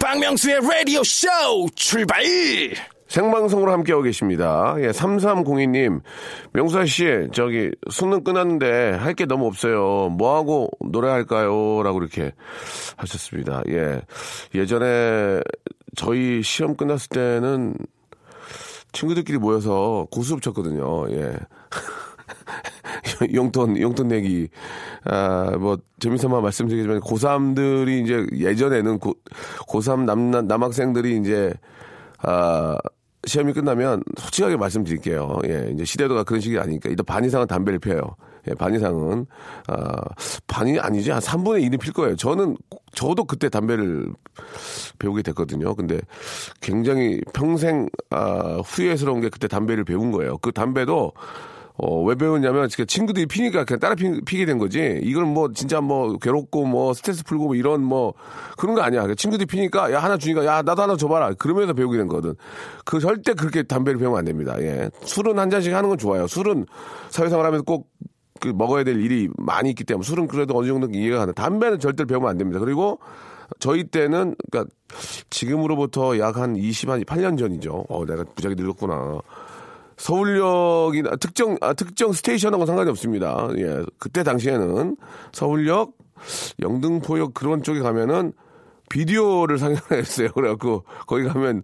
박명수의 0.00 0.60
라디오 0.60 1.02
쇼 1.02 1.28
출발! 1.74 2.22
생방송으로 3.08 3.72
함께하고 3.72 4.02
계십니다. 4.04 4.74
예, 4.78 4.90
3302님, 4.90 6.00
명수아 6.52 6.84
씨, 6.86 7.28
저기, 7.32 7.70
수능 7.90 8.22
끝났는데 8.22 8.92
할 8.92 9.14
게 9.14 9.26
너무 9.26 9.46
없어요. 9.46 10.10
뭐하고 10.10 10.70
노래할까요? 10.80 11.82
라고 11.82 11.98
이렇게 12.00 12.32
하셨습니다. 12.96 13.62
예. 13.68 14.00
예전에 14.54 15.40
저희 15.96 16.42
시험 16.42 16.76
끝났을 16.76 17.08
때는 17.08 17.74
친구들끼리 18.92 19.38
모여서 19.38 20.06
고수업 20.10 20.40
쳤거든요. 20.42 21.10
예. 21.10 21.34
용돈, 23.34 23.80
용돈 23.80 24.08
내기. 24.08 24.48
아, 25.04 25.56
뭐, 25.58 25.78
재미삼아 25.98 26.40
말씀드리지만, 26.40 27.00
고3들이 27.00 28.04
이제 28.04 28.26
예전에는 28.46 28.98
고, 28.98 29.14
고3 29.68 30.04
남, 30.04 30.30
남학생들이 30.46 31.18
이제, 31.18 31.52
아, 32.22 32.76
시험이 33.26 33.52
끝나면 33.52 34.02
솔직하게 34.16 34.56
말씀드릴게요. 34.56 35.38
예, 35.46 35.70
이제 35.74 35.84
시대도가 35.84 36.24
그런 36.24 36.40
식이 36.40 36.58
아니니까 36.58 36.88
일단 36.88 37.04
반 37.04 37.24
이상은 37.24 37.46
담배를 37.46 37.78
피워요. 37.78 38.16
예, 38.48 38.54
반 38.54 38.74
이상은 38.74 39.26
아, 39.66 40.02
반이 40.46 40.78
아니지 40.78 41.10
한 41.10 41.20
3분의 41.20 41.68
1이 41.68 41.80
필 41.80 41.92
거예요. 41.92 42.16
저는 42.16 42.56
저도 42.92 43.24
그때 43.24 43.48
담배를 43.48 44.12
배우게 44.98 45.22
됐거든요. 45.22 45.74
근데 45.74 46.00
굉장히 46.60 47.20
평생 47.32 47.88
아, 48.10 48.60
후회스러운 48.64 49.20
게 49.20 49.28
그때 49.28 49.48
담배를 49.48 49.84
배운 49.84 50.10
거예요. 50.10 50.38
그 50.38 50.52
담배도 50.52 51.12
어, 51.80 52.02
왜 52.02 52.16
배웠냐면, 52.16 52.68
친구들이 52.68 53.26
피니까 53.26 53.64
그냥 53.64 53.78
따라 53.78 53.94
피, 53.94 54.20
피게 54.22 54.44
된 54.46 54.58
거지. 54.58 54.98
이건 55.02 55.32
뭐, 55.32 55.52
진짜 55.52 55.80
뭐, 55.80 56.18
괴롭고 56.18 56.66
뭐, 56.66 56.92
스트레스 56.92 57.22
풀고 57.22 57.46
뭐, 57.46 57.54
이런 57.54 57.84
뭐, 57.84 58.14
그런 58.56 58.74
거 58.74 58.82
아니야. 58.82 59.06
친구들이 59.14 59.46
피니까, 59.46 59.92
야, 59.92 60.00
하나 60.00 60.16
주니까, 60.16 60.44
야, 60.44 60.60
나도 60.62 60.82
하나 60.82 60.96
줘봐라. 60.96 61.34
그러면서 61.34 61.74
배우게 61.74 61.96
된 61.96 62.08
거거든. 62.08 62.34
그, 62.84 62.98
절대 62.98 63.32
그렇게 63.32 63.62
담배를 63.62 64.00
배우면 64.00 64.18
안 64.18 64.24
됩니다. 64.24 64.56
예. 64.60 64.90
술은 65.02 65.38
한 65.38 65.50
잔씩 65.50 65.72
하는 65.72 65.88
건 65.88 65.98
좋아요. 65.98 66.26
술은 66.26 66.66
사회생활 67.10 67.46
하면서 67.46 67.62
꼭, 67.62 67.88
그, 68.40 68.48
먹어야 68.48 68.82
될 68.82 69.00
일이 69.00 69.28
많이 69.38 69.70
있기 69.70 69.84
때문에, 69.84 70.04
술은 70.04 70.26
그래도 70.26 70.58
어느 70.58 70.66
정도 70.66 70.88
이해가 70.92 71.18
가는. 71.18 71.32
담배는 71.34 71.78
절대로 71.78 72.08
배우면 72.08 72.28
안 72.28 72.38
됩니다. 72.38 72.58
그리고, 72.58 72.98
저희 73.60 73.84
때는, 73.84 74.34
그니까, 74.50 74.68
지금으로부터 75.30 76.18
약 76.18 76.38
한 76.38 76.56
20, 76.56 76.88
한 76.90 77.04
8년 77.04 77.38
전이죠. 77.38 77.84
어, 77.88 78.04
내가 78.04 78.24
무지하게 78.34 78.60
늙었구나. 78.60 79.20
서울역이나 79.98 81.16
특정 81.16 81.56
아, 81.60 81.74
특정 81.74 82.12
스테이션하고 82.12 82.66
상관이 82.66 82.88
없습니다. 82.90 83.48
예, 83.58 83.84
그때 83.98 84.22
당시에는 84.22 84.96
서울역, 85.32 85.92
영등포역 86.60 87.34
그런 87.34 87.62
쪽에 87.62 87.80
가면은 87.80 88.32
비디오를 88.88 89.58
상영했어요. 89.58 90.30
그래갖고 90.32 90.84
거기 91.06 91.24
가면 91.24 91.62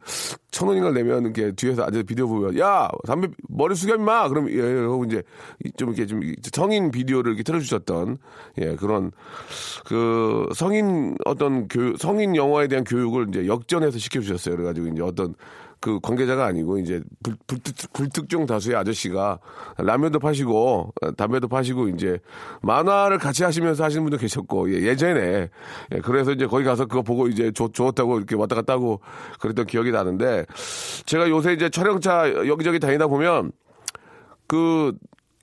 천 0.51 0.69
원인가 0.69 0.91
내면 0.91 1.25
이렇게 1.25 1.53
뒤에서 1.53 1.85
아주 1.85 2.05
비디오 2.05 2.29
보면 2.29 2.59
야 2.59 2.89
담배 3.07 3.29
머리 3.49 3.75
숙여 3.75 3.95
임마 3.95 4.29
그럼 4.29 4.51
예 4.51 4.61
하고 4.81 5.05
이제 5.05 5.23
좀 5.77 5.91
이렇게 5.91 6.07
좀 6.07 6.21
성인 6.53 6.91
비디오를 6.91 7.31
이렇게 7.31 7.43
틀어주셨던 7.43 8.19
예 8.59 8.77
그런 8.77 9.11
그 9.87 10.49
성인 10.55 11.17
어떤 11.25 11.67
교 11.69 11.97
성인 11.97 12.37
영화에 12.37 12.69
대한 12.69 12.85
교육을 12.85 13.29
이제 13.31 13.47
역전해서 13.47 13.99
시켜주셨어요. 13.99 14.57
그래가지고 14.57 14.89
이제 14.89 15.03
어떤 15.03 15.35
그 15.85 16.01
관계자가 16.01 16.47
아니고 16.47 16.79
이제 16.79 17.03
불, 17.23 17.37
불특, 17.47 17.93
불특 17.93 18.31
정 18.31 18.47
다수의 18.47 18.75
아저씨가 18.75 19.39
라면도 19.77 20.19
파시고 20.19 20.95
어, 21.03 21.13
담배도 21.13 21.47
파시고 21.47 21.89
이제 21.89 22.19
만화를 22.63 23.19
같이 23.19 23.45
하시면서 23.45 23.85
하시는 23.85 24.03
분도 24.03 24.17
계셨고 24.17 24.73
예, 24.73 24.81
예전에 24.87 25.51
예, 25.93 25.99
그래서 26.03 26.33
이제 26.33 26.47
거기 26.47 26.65
가서 26.65 26.87
그거 26.87 27.03
보고 27.03 27.29
이제 27.29 27.51
좋, 27.53 27.71
좋다고 27.75 28.17
이렇게 28.17 28.35
왔다 28.35 28.55
갔다 28.55 28.73
하고 28.73 29.03
그랬던 29.41 29.67
기억이 29.67 29.91
나는데 29.91 30.47
제가 31.05 31.29
요새 31.29 31.53
이제 31.53 31.69
촬영차 31.69 32.31
여기저기 32.47 32.81
다니다 32.81 33.07
보면 33.07 33.53
그 34.47 34.95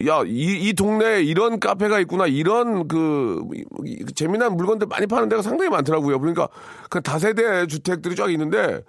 야, 0.07 0.23
이, 0.25 0.69
이 0.69 0.73
동네에 0.73 1.21
이런 1.21 1.59
카페가 1.59 1.99
있구나, 1.99 2.25
이런 2.25 2.87
그, 2.87 3.43
이- 3.85 4.03
재미난 4.15 4.57
물건들 4.57 4.87
많이 4.87 5.05
파는 5.05 5.29
데가 5.29 5.43
상당히 5.43 5.69
많더라고요. 5.69 6.19
그러니까 6.19 6.47
그 6.89 7.01
다세대 7.01 7.67
주택들이 7.67 8.15
쫙 8.15 8.31
있는데, 8.31 8.81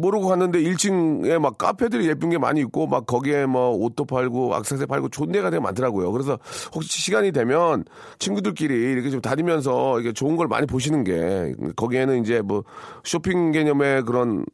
모르고 0.00 0.28
갔는데 0.28 0.60
1층에 0.62 1.38
막 1.38 1.58
카페들이 1.58 2.08
예쁜 2.08 2.30
게 2.30 2.38
많이 2.38 2.60
있고 2.60 2.86
막 2.86 3.06
거기에 3.06 3.46
뭐 3.46 3.70
옷도 3.70 4.04
팔고 4.04 4.54
악세사리 4.54 4.86
팔고 4.86 5.08
좋은 5.10 5.32
데가 5.32 5.50
되게 5.50 5.60
많더라고요. 5.60 6.10
그래서 6.12 6.38
혹시 6.74 7.00
시간이 7.02 7.32
되면 7.32 7.84
친구들끼리 8.18 8.74
이렇게 8.92 9.10
좀 9.10 9.20
다니면서 9.20 10.00
이게 10.00 10.12
좋은 10.12 10.36
걸 10.36 10.48
많이 10.48 10.66
보시는 10.66 11.04
게 11.04 11.54
거기에는 11.76 12.22
이제 12.22 12.40
뭐 12.42 12.64
쇼핑 13.04 13.52
개념의 13.52 14.04
그런 14.04 14.44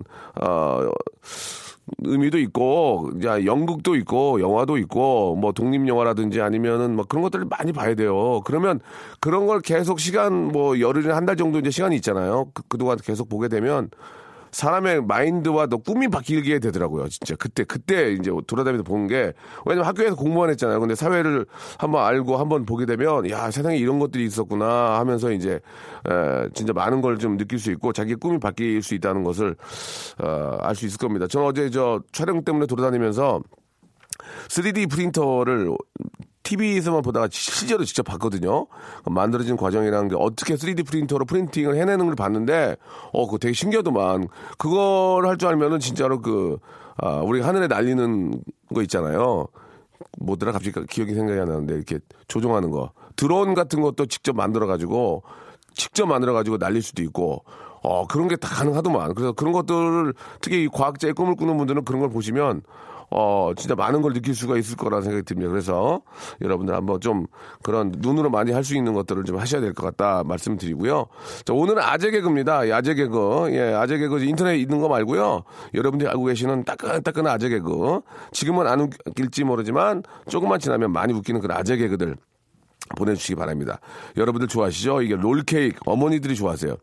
어 0.43 0.89
의미도 2.03 2.39
있고, 2.39 3.11
이제 3.17 3.29
연극도 3.45 3.95
있고, 3.95 4.41
영화도 4.41 4.77
있고, 4.79 5.37
뭐 5.37 5.53
독립 5.53 5.87
영화라든지 5.87 6.41
아니면은 6.41 6.97
뭐 6.97 7.05
그런 7.09 7.23
것들을 7.23 7.45
많이 7.49 7.73
봐야 7.73 7.95
돼요. 7.95 8.41
그러면 8.45 8.81
그런 9.21 9.47
걸 9.47 9.61
계속 9.61 10.01
시간 10.01 10.49
뭐 10.49 10.81
열흘이나 10.81 11.15
한 11.15 11.27
달 11.27 11.37
정도 11.37 11.59
이제 11.61 11.71
시간이 11.71 11.95
있잖아요. 11.97 12.51
그, 12.55 12.63
그동안 12.69 12.97
계속 12.99 13.29
보게 13.29 13.47
되면 13.49 13.89
사람의 14.57 15.03
마인드와 15.05 15.67
또 15.67 15.77
꿈이 15.77 16.09
바뀌게 16.09 16.61
되더라고요. 16.61 17.09
진짜 17.09 17.35
그때 17.37 17.63
그때 17.65 18.13
이제 18.13 18.31
돌아다니면서 18.47 18.85
보는 18.85 19.07
게 19.07 19.35
왜냐면 19.67 19.87
학교에서 19.87 20.17
공부만 20.17 20.49
했잖아요. 20.51 20.81
근데 20.81 20.95
사회를 20.95 21.45
한번 21.79 22.07
알고 22.07 22.39
한번 22.39 22.65
보게 22.65 22.87
되면 22.87 23.29
야 23.29 23.51
세상에 23.51 23.77
이런 23.77 23.99
것들이 23.99 24.25
있었구나 24.25 24.99
하면서 24.99 25.31
이제 25.31 25.61
에, 26.09 26.49
진짜 26.55 26.73
많은 26.73 27.03
걸 27.03 27.17
좀 27.19 27.37
느낄 27.39 27.59
수 27.59 27.71
있고 27.73 27.93
자기 27.93 28.15
꿈이 28.15 28.39
바뀔 28.39 28.83
수 28.83 28.95
있다는 28.95 29.25
것을 29.25 29.57
어, 30.23 30.57
알 30.61 30.75
수 30.75 30.87
있을 30.87 30.99
겁니다. 30.99 31.27
저는 31.27 31.47
어제 31.47 31.69
저 31.71 32.01
촬영 32.13 32.43
때문에 32.45 32.67
돌아다니면서 32.67 33.41
3D 34.49 34.91
프린터를 34.91 35.71
TV에서만 36.47 37.03
보다가 37.03 37.29
실제로 37.31 37.85
직접 37.85 38.05
봤거든요. 38.05 38.67
만들어진 39.05 39.57
과정이라는 39.57 40.09
게 40.09 40.15
어떻게 40.17 40.55
3D 40.55 40.87
프린터로 40.87 41.25
프린팅을 41.25 41.77
해내는 41.77 42.07
걸 42.07 42.15
봤는데, 42.15 42.77
어, 43.13 43.27
그거 43.27 43.39
되게 43.39 43.53
신기하더만. 43.53 44.29
그걸 44.57 45.27
할 45.27 45.37
줄 45.37 45.49
알면은 45.49 45.81
진짜로 45.81 46.21
그, 46.23 46.59
아, 46.99 47.17
우리가 47.17 47.49
하늘에 47.49 47.67
날리는 47.67 48.41
거 48.75 48.83
있잖아요. 48.83 49.49
뭐더라 50.19 50.53
갑자기 50.53 50.87
기억이 50.87 51.15
생각이 51.15 51.39
안 51.39 51.49
나는데 51.49 51.75
이렇게 51.75 51.99
조종하는 52.29 52.71
거. 52.71 52.93
드론 53.17 53.55
같은 53.55 53.81
것도 53.83 54.07
직접 54.07 54.37
만들어가지고, 54.37 55.25
직접 55.75 56.07
만들어가지고 56.07 56.59
날릴 56.59 56.81
수도 56.81 57.03
있고, 57.03 57.45
어, 57.83 58.07
그런 58.07 58.29
게 58.29 58.37
다 58.37 58.49
가능하더만. 58.49 59.15
그래서 59.15 59.33
그런 59.33 59.53
것들을 59.53 60.15
특히 60.41 60.65
이 60.65 60.69
과학자의 60.69 61.13
꿈을 61.15 61.35
꾸는 61.35 61.57
분들은 61.57 61.85
그런 61.85 62.01
걸 62.01 62.11
보시면 62.11 62.63
어, 63.11 63.53
진짜 63.57 63.75
많은 63.75 64.03
걸 64.03 64.13
느낄 64.13 64.35
수가 64.35 64.57
있을 64.59 64.77
거라는 64.77 65.03
생각이 65.05 65.25
듭니다. 65.25 65.49
그래서 65.51 66.01
여러분들 66.41 66.75
한번 66.75 67.01
좀 67.01 67.27
그런 67.63 67.93
눈으로 67.99 68.31
많이 68.31 68.53
할 68.53 68.65
수 68.65 68.77
있는 68.77 68.95
것들을 68.95 69.23
좀 69.25 69.39
하셔야 69.39 69.61
될 69.61 69.75
것 69.75 69.85
같다 69.85 70.25
말씀드리고요. 70.25 71.07
자, 71.45 71.53
오늘은 71.53 71.81
아재 71.83 72.11
개그입니다. 72.11 72.67
예, 72.69 72.73
아재 72.73 72.95
개그. 72.95 73.49
예, 73.53 73.75
아재 73.75 73.99
개그 73.99 74.23
인터넷에 74.25 74.59
있는 74.59 74.81
거 74.81 74.89
말고요. 74.89 75.45
여러분들이 75.75 76.09
알고 76.11 76.25
계시는 76.25 76.65
따끈따끈한 76.65 77.33
아재 77.33 77.49
개그. 77.49 78.01
지금은 78.33 78.67
안 78.67 78.81
웃길지 78.81 79.45
모르지만 79.45 80.03
조금만 80.29 80.59
지나면 80.59 80.91
많이 80.93 81.13
웃기는 81.13 81.41
그런 81.41 81.57
아재 81.59 81.77
개그들 81.77 82.17
보내주시기 82.97 83.35
바랍니다. 83.37 83.79
여러분들 84.17 84.49
좋아하시죠? 84.49 85.03
이게 85.03 85.15
롤케이크. 85.17 85.79
어머니들이 85.87 86.35
좋아하세요. 86.35 86.77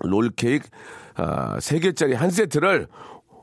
롤케이크 0.00 0.68
아, 1.16 1.56
3개짜리 1.58 2.14
한 2.14 2.30
세트를 2.30 2.86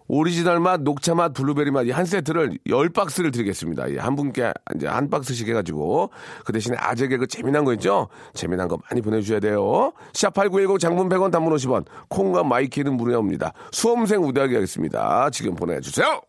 오리지널 0.08 0.60
맛, 0.60 0.82
녹차 0.82 1.16
맛, 1.16 1.34
블루베리 1.34 1.72
맛 1.72 1.86
이 1.88 1.92
한 1.92 2.06
세트를 2.06 2.60
10박스를 2.68 3.32
드리겠습니다. 3.34 3.92
예, 3.92 3.98
한 3.98 4.16
분께 4.16 4.52
이제 4.76 4.88
한 4.88 5.10
박스씩 5.10 5.48
해가지고 5.48 6.10
그 6.46 6.54
대신에 6.54 6.76
아재 6.80 7.08
개그 7.08 7.28
재미난 7.28 7.64
거 7.66 7.74
있죠? 7.74 8.08
재미난 8.34 8.68
거 8.68 8.78
많이 8.90 9.02
보내주셔야 9.02 9.40
돼요. 9.40 9.94
샵8910 10.14 10.80
장문 10.80 11.10
100원 11.10 11.32
단문 11.32 11.54
50원 11.56 11.86
콩과 12.10 12.44
마이키는 12.44 12.94
무료입니다. 12.98 13.54
수험생 13.72 14.22
우대하게 14.24 14.56
하겠습니다. 14.56 15.30
지금 15.32 15.56
보내주세요. 15.56 16.22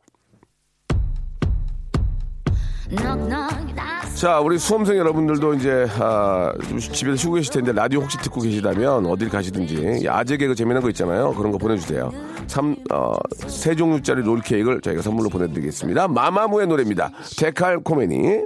자, 4.14 4.40
우리 4.40 4.58
수험생 4.58 4.96
여러분들도 4.96 5.54
이제 5.54 5.86
아, 5.98 6.52
좀 6.68 6.78
집에서 6.78 7.16
쉬고 7.16 7.34
계실 7.34 7.52
텐데 7.52 7.72
라디오 7.72 8.00
혹시 8.00 8.16
듣고 8.18 8.40
계시다면 8.40 9.04
어딜 9.06 9.28
가시든지 9.28 10.06
아재 10.08 10.36
개그 10.36 10.54
재미난 10.54 10.82
거 10.82 10.88
있잖아요. 10.90 11.34
그런 11.34 11.52
거 11.52 11.58
보내주세요. 11.58 12.12
삼, 12.46 12.76
어, 12.92 13.14
세 13.46 13.74
종류짜리 13.74 14.22
롤 14.22 14.40
케이크를 14.40 14.80
저희가 14.80 15.02
선물로 15.02 15.28
보내드리겠습니다. 15.28 16.08
마마무의 16.08 16.66
노래입니다. 16.66 17.10
데칼 17.38 17.80
코메니. 17.80 18.44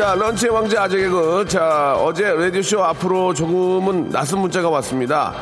자, 0.00 0.14
런치의 0.14 0.50
왕자 0.50 0.84
아재 0.84 0.96
개그. 0.96 1.44
자, 1.46 1.94
어제 1.98 2.32
라디오쇼 2.32 2.82
앞으로 2.82 3.34
조금은 3.34 4.08
낯선 4.08 4.40
문자가 4.40 4.70
왔습니다. 4.70 5.34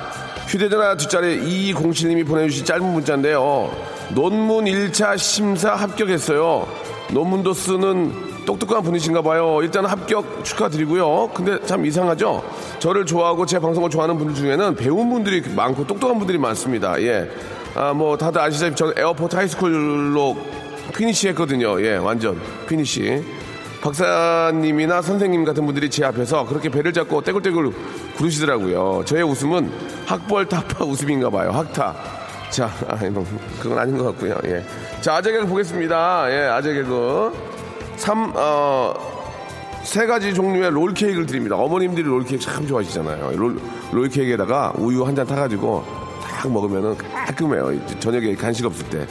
휴대전화 0.49 0.97
뒷자리 0.97 1.73
2207님이 1.73 2.27
보내주신 2.27 2.65
짧은 2.65 2.85
문자인데요. 2.85 3.71
논문 4.17 4.65
1차 4.65 5.17
심사 5.17 5.77
합격했어요. 5.77 6.67
논문도 7.13 7.53
쓰는 7.53 8.13
똑똑한 8.47 8.83
분이신가 8.83 9.23
봐요. 9.23 9.61
일단 9.63 9.87
합격 9.87 10.45
축하드리고요. 10.45 11.31
근데 11.35 11.65
참 11.65 11.87
이상하죠? 11.87 12.43
저를 12.81 13.07
좋아하고 13.07 13.47
제 13.47 13.61
방송을 13.61 13.91
좋아하는 13.91 14.19
분들 14.19 14.35
중에는 14.35 14.75
배운 14.75 15.09
분들이 15.09 15.41
많고 15.55 15.87
똑똑한 15.87 16.19
분들이 16.19 16.37
많습니다. 16.37 17.01
예. 17.01 17.31
아, 17.77 17.93
뭐, 17.93 18.19
다들 18.19 18.41
아시다시피 18.41 18.75
저는 18.75 18.95
airport 18.97 19.37
high 19.37 19.70
school로 19.70 20.37
finish 20.97 21.29
했거든요. 21.29 21.81
예, 21.81 21.95
완전 21.95 22.41
finish. 22.69 23.38
박사님이나 23.81 25.03
선생님 25.03 25.45
같은 25.45 25.65
분들이 25.67 25.89
제 25.89 26.05
앞에서 26.05 26.47
그렇게 26.47 26.69
배를 26.69 26.93
잡고 26.93 27.23
떼굴떼굴 27.23 27.73
구르시더라고요. 28.17 29.05
저의 29.05 29.23
웃음은 29.23 29.71
학벌 30.07 30.47
타파 30.49 30.85
웃음인가 30.85 31.31
봐요. 31.31 31.51
학타. 31.51 31.95
자, 32.51 32.71
아니, 32.89 33.11
뭐, 33.11 33.25
그건 33.61 33.79
아닌 33.79 33.97
것 33.99 34.05
같고요. 34.05 34.35
예. 34.47 34.65
자, 35.01 35.17
아재 35.17 35.31
개그 35.33 35.47
보겠습니다. 35.47 36.27
예, 36.31 36.49
아재 36.49 36.73
개그. 36.75 37.33
삼, 37.97 38.33
어, 38.35 38.95
세 39.83 40.07
가지 40.07 40.33
종류의 40.35 40.71
롤케이크를 40.71 41.27
드립니다. 41.27 41.57
어머님들이 41.57 42.07
롤케이크 42.07 42.43
참 42.45 42.67
좋아하시잖아요. 42.67 43.33
롤, 43.37 43.59
롤케이크에다가 43.93 44.73
우유 44.77 45.05
한 45.05 45.15
잔 45.15 45.27
타가지고 45.27 45.85
딱 46.23 46.51
먹으면은 46.51 46.97
깔끔해요. 46.97 47.73
저녁에 48.01 48.35
간식 48.35 48.65
없을 48.65 48.89
때. 48.89 49.07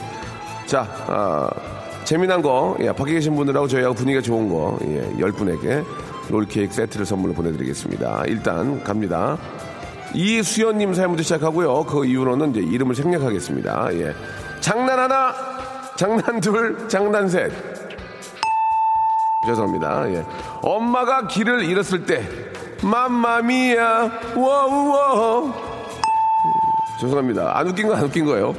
자, 0.66 0.86
아, 1.06 1.48
재미난 2.08 2.40
거, 2.40 2.74
예, 2.80 2.90
밖에 2.90 3.12
계신 3.12 3.36
분들하고 3.36 3.68
저희하고 3.68 3.94
분위기가 3.94 4.22
좋은 4.22 4.48
거, 4.48 4.78
예, 4.84 5.12
열 5.18 5.30
분에게 5.30 5.84
롤케이크 6.30 6.72
세트를 6.72 7.04
선물로 7.04 7.34
보내드리겠습니다. 7.34 8.22
일단 8.28 8.82
갑니다. 8.82 9.36
이수연님 10.14 10.94
사연부터 10.94 11.22
시작하고요. 11.22 11.84
그 11.84 12.06
이후로는 12.06 12.52
이제 12.52 12.60
이름을 12.60 12.94
생략하겠습니다. 12.94 13.88
예. 13.92 14.14
장난 14.60 14.98
하나, 14.98 15.34
장난 15.96 16.40
둘, 16.40 16.88
장난 16.88 17.28
셋. 17.28 17.52
죄송합니다. 19.46 20.10
예. 20.12 20.24
엄마가 20.62 21.26
길을 21.26 21.64
잃었을 21.64 22.06
때, 22.06 22.26
맘마미야, 22.82 24.34
워우워. 24.34 25.54
죄송합니다. 27.02 27.52
안 27.54 27.68
웃긴 27.68 27.86
건 27.86 27.98
안 27.98 28.04
웃긴 28.04 28.24
거예요. 28.24 28.54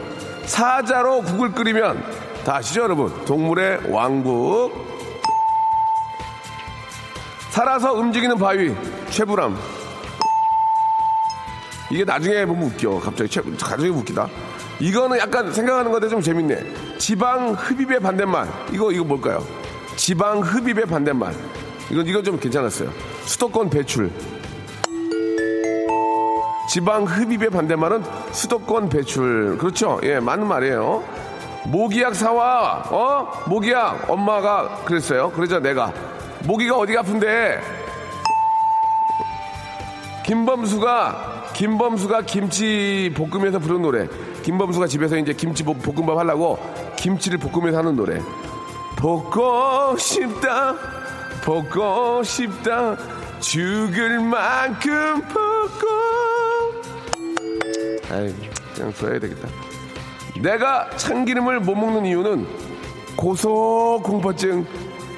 사자로 0.45 1.21
국을 1.23 1.51
끓이면 1.51 2.28
다 2.45 2.55
아시죠, 2.55 2.81
여러분? 2.81 3.25
동물의 3.25 3.91
왕국. 3.91 4.73
살아서 7.49 7.93
움직이는 7.93 8.37
바위, 8.37 8.73
최불암. 9.09 9.57
이게 11.91 12.03
나중에 12.03 12.45
보면 12.45 12.63
웃겨. 12.63 12.99
갑자기 12.99 13.29
최, 13.29 13.41
나중에 13.41 13.89
웃기다. 13.89 14.27
이거는 14.79 15.17
약간 15.17 15.51
생각하는 15.51 15.91
건데 15.91 16.07
좀 16.07 16.21
재밌네. 16.21 16.97
지방 16.97 17.51
흡입의 17.53 17.99
반대말. 17.99 18.47
이거, 18.71 18.91
이거 18.91 19.03
뭘까요? 19.03 19.43
지방 19.95 20.39
흡입의 20.39 20.85
반대말. 20.85 21.33
이건, 21.89 22.05
이건 22.07 22.23
좀 22.23 22.39
괜찮았어요. 22.39 22.91
수도권 23.23 23.69
배출. 23.69 24.11
지방 26.69 27.03
흡입의 27.03 27.49
반대말은 27.49 28.03
수도권 28.31 28.89
배출. 28.89 29.57
그렇죠? 29.57 29.99
예, 30.03 30.19
맞는 30.19 30.47
말이에요. 30.47 31.03
모기약 31.69 32.15
사와. 32.15 32.83
어? 32.89 33.43
모기약. 33.47 34.09
엄마가 34.09 34.83
그랬어요. 34.85 35.29
그러자 35.31 35.59
내가. 35.59 35.93
모기가 36.45 36.77
어디가 36.77 37.01
아픈데? 37.01 37.61
김범수가, 40.25 41.51
김범수가 41.53 42.21
김치 42.21 43.11
볶음에서 43.15 43.59
부른 43.59 43.81
노래. 43.81 44.07
김범수가 44.43 44.87
집에서 44.87 45.17
이제 45.17 45.33
김치 45.33 45.63
볶- 45.63 45.81
볶음밥 45.81 46.17
하려고 46.17 46.57
김치를 46.97 47.39
볶으면서 47.39 47.79
하는 47.79 47.95
노래. 47.95 48.19
볶고 48.97 49.97
싶다. 49.97 50.75
볶고 51.43 52.21
싶다. 52.23 52.95
죽을 53.39 54.19
만큼 54.19 55.21
볶고. 55.21 55.87
아이, 58.11 58.33
그냥 58.75 58.93
줘야 58.93 59.19
되겠다. 59.19 59.47
내가 60.41 60.89
참기름을 60.95 61.59
못 61.59 61.75
먹는 61.75 62.05
이유는 62.05 62.47
고소 63.17 64.01
공포증, 64.03 64.65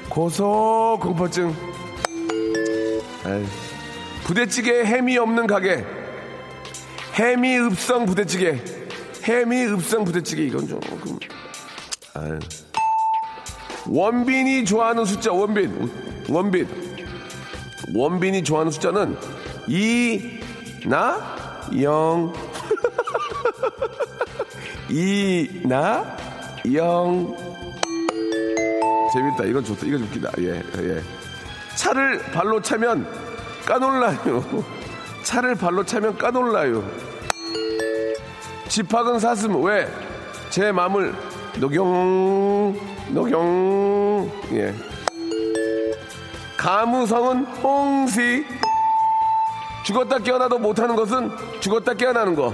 고소 0.09 0.97
공포증. 1.01 1.55
아이, 3.23 3.45
부대찌개 4.23 4.83
햄이 4.83 5.17
없는 5.17 5.45
가게. 5.45 5.85
햄이 7.13 7.59
읍성 7.59 8.05
부대찌개. 8.07 8.59
햄이 9.23 9.65
읍성 9.73 10.05
부대찌개 10.05 10.43
이건 10.45 10.67
조금. 10.67 11.19
아유. 12.15 12.39
원빈이 13.87 14.65
좋아하는 14.65 15.05
숫자 15.05 15.31
원빈 15.31 15.91
원빈 16.29 16.67
원빈이 17.95 18.43
좋아하는 18.43 18.71
숫자는 18.71 19.17
2, 19.67 20.39
나, 20.85 21.19
0. 21.79 22.31
2, 24.91 25.61
나, 25.63 26.17
0. 26.69 27.33
재밌다. 29.13 29.45
이건 29.45 29.63
좋다. 29.63 29.85
이건 29.85 30.03
웃기다. 30.03 30.31
예, 30.39 30.61
예. 30.79 31.01
차를 31.77 32.21
발로 32.33 32.61
차면 32.61 33.07
까놀라요. 33.65 34.43
차를 35.23 35.55
발로 35.55 35.85
차면 35.85 36.17
까놀라요. 36.17 36.83
집학은 38.67 39.19
사슴. 39.19 39.63
왜? 39.63 39.87
제 40.49 40.73
마음을 40.73 41.15
녹용, 41.57 42.77
녹용. 43.11 44.29
예. 44.51 44.75
가무성은 46.57 47.45
홍시. 47.63 48.45
죽었다 49.83 50.19
깨어나도 50.19 50.59
못하는 50.59 50.97
것은 50.97 51.31
죽었다 51.61 51.93
깨어나는 51.93 52.35
거. 52.35 52.53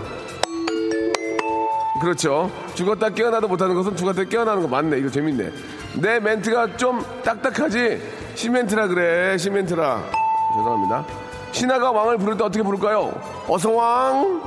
그렇죠. 1.99 2.51
죽었다 2.75 3.09
깨어나도 3.09 3.47
못하는 3.47 3.75
것은 3.75 3.95
죽었다 3.95 4.23
깨어나는 4.23 4.61
거 4.61 4.67
맞네. 4.67 4.97
이거 4.99 5.09
재밌네. 5.09 5.51
내 5.95 6.19
멘트가 6.19 6.77
좀 6.77 7.03
딱딱하지. 7.23 8.01
시멘트라 8.35 8.87
그래. 8.87 9.37
시멘트라. 9.37 10.03
죄송합니다. 10.55 11.05
신하가 11.51 11.91
왕을 11.91 12.17
부를 12.17 12.37
때 12.37 12.43
어떻게 12.43 12.63
부를까요? 12.63 13.13
어서왕. 13.47 14.41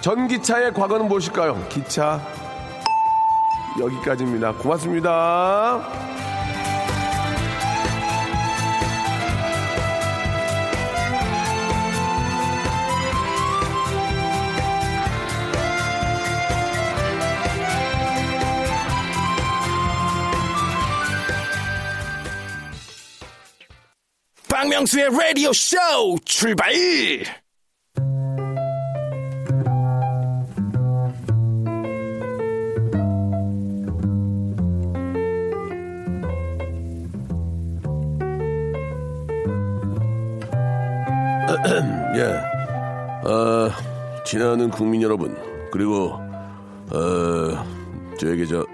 전기차의 0.00 0.72
과거는 0.72 1.08
무엇일까요? 1.08 1.64
기차. 1.68 2.20
여기까지입니다. 3.78 4.52
고맙습니다. 4.52 5.80
박명수의 24.76 25.08
라디오 25.10 25.52
쇼 25.54 25.76
출발! 26.26 26.70
예. 42.16 42.22
어, 43.26 43.70
지나는 44.26 44.68
국민 44.70 45.00
여러분, 45.00 45.34
그리고, 45.72 46.12
어, 46.90 47.64
저에게 48.18 48.44
저, 48.44 48.66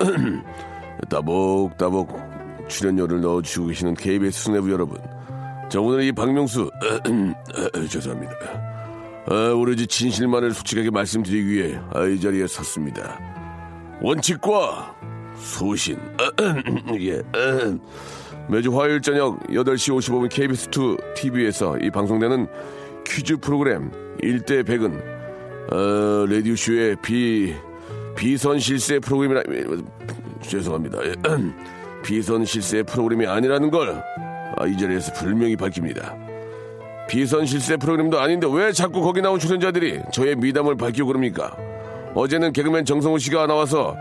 따복따복 1.08 2.68
출연료를 2.68 3.20
넣어주고 3.20 3.68
계시는 3.68 3.94
KBS 3.94 4.44
수뇌부 4.44 4.72
여러분. 4.72 5.21
자, 5.72 5.80
오늘 5.80 6.04
이 6.04 6.12
박명수, 6.12 6.70
죄송합니다. 7.88 8.36
아, 9.26 9.54
오로지 9.56 9.86
진실만을 9.86 10.52
솔직하게 10.52 10.90
말씀드리기 10.90 11.48
위해 11.48 11.80
아, 11.94 12.04
이 12.04 12.20
자리에 12.20 12.46
섰습니다. 12.46 13.18
원칙과 14.02 14.94
소신. 15.34 15.98
예. 17.00 17.22
매주 18.50 18.78
화요일 18.78 19.00
저녁 19.00 19.40
8시 19.46 19.96
55분 19.96 20.28
KBS2 20.28 21.14
TV에서 21.14 21.78
이 21.78 21.90
방송되는 21.90 22.48
퀴즈 23.06 23.38
프로그램 23.38 23.90
1대 24.22 24.64
100은 24.64 25.72
어, 25.72 26.26
라디오쇼의 26.26 26.96
비, 27.02 27.54
비선실세 28.14 28.98
프로그램이라, 28.98 29.42
죄송합니다. 30.42 30.98
예. 31.06 31.14
비선실세 32.02 32.82
프로그램이 32.82 33.26
아니라는 33.26 33.70
걸, 33.70 33.90
아, 33.90 34.02
이 34.66 34.76
자리에서 34.78 35.12
분명히 35.12 35.56
밝힙니다. 35.56 36.16
비선 37.08 37.44
실세 37.46 37.76
프로그램도 37.76 38.20
아닌데 38.20 38.46
왜 38.50 38.72
자꾸 38.72 39.02
거기 39.02 39.20
나온 39.20 39.38
출연자들이 39.38 40.00
저의 40.12 40.36
미담을 40.36 40.76
밝히고 40.76 41.08
그럽니까? 41.08 41.56
어제는 42.14 42.52
개그맨 42.52 42.84
정성호 42.84 43.18
씨가 43.18 43.46
나와서 43.46 43.96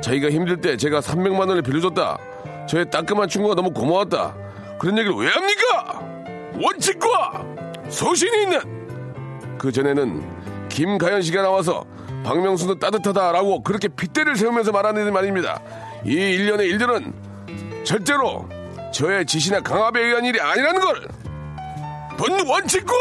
자기가 0.00 0.30
힘들 0.30 0.60
때 0.60 0.76
제가 0.76 1.00
300만 1.00 1.40
원을 1.40 1.62
빌려줬다. 1.62 2.18
저의 2.68 2.90
따끔한 2.90 3.28
친구가 3.28 3.54
너무 3.54 3.70
고마웠다. 3.70 4.34
그런 4.78 4.98
얘기를 4.98 5.16
왜 5.16 5.28
합니까? 5.28 6.00
원칙과 6.60 7.44
소신이 7.88 8.42
있는 8.42 9.58
그 9.58 9.70
전에는 9.70 10.68
김가연 10.68 11.22
씨가 11.22 11.42
나와서 11.42 11.84
박명수는 12.24 12.78
따뜻하다라고 12.78 13.62
그렇게 13.62 13.88
핏대를 13.88 14.36
세우면서 14.36 14.72
말하는 14.72 15.12
말입니다. 15.12 15.60
이 16.04 16.12
일련의 16.12 16.68
일들은 16.68 17.12
절대로 17.84 18.48
저의 18.92 19.24
지시나 19.26 19.60
강압에 19.60 20.00
의한 20.00 20.24
일이 20.24 20.40
아니라는 20.40 20.80
걸 20.80 21.22
본 22.18 22.46
원칙과 22.46 22.92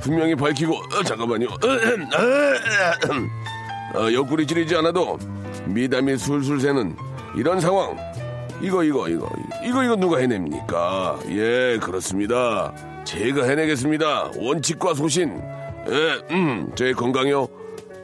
분명히 0.00 0.34
밝히고 0.34 0.74
어, 0.74 1.02
잠깐만요. 1.04 1.46
어, 3.94 4.12
옆구리 4.12 4.46
찌르지 4.46 4.74
않아도 4.76 5.18
미담이 5.66 6.16
술술 6.18 6.60
새는 6.60 6.96
이런 7.36 7.60
상황. 7.60 7.96
이거 8.60 8.82
이거 8.82 9.08
이거 9.08 9.28
이거 9.64 9.84
이거 9.84 9.96
누가 9.96 10.18
해냅니까? 10.18 11.18
예 11.28 11.78
그렇습니다. 11.80 12.72
제가 13.04 13.44
해내겠습니다. 13.44 14.30
원칙과 14.36 14.94
소신. 14.94 15.40
예, 15.88 16.18
음, 16.34 16.72
제 16.74 16.92
건강요 16.94 17.46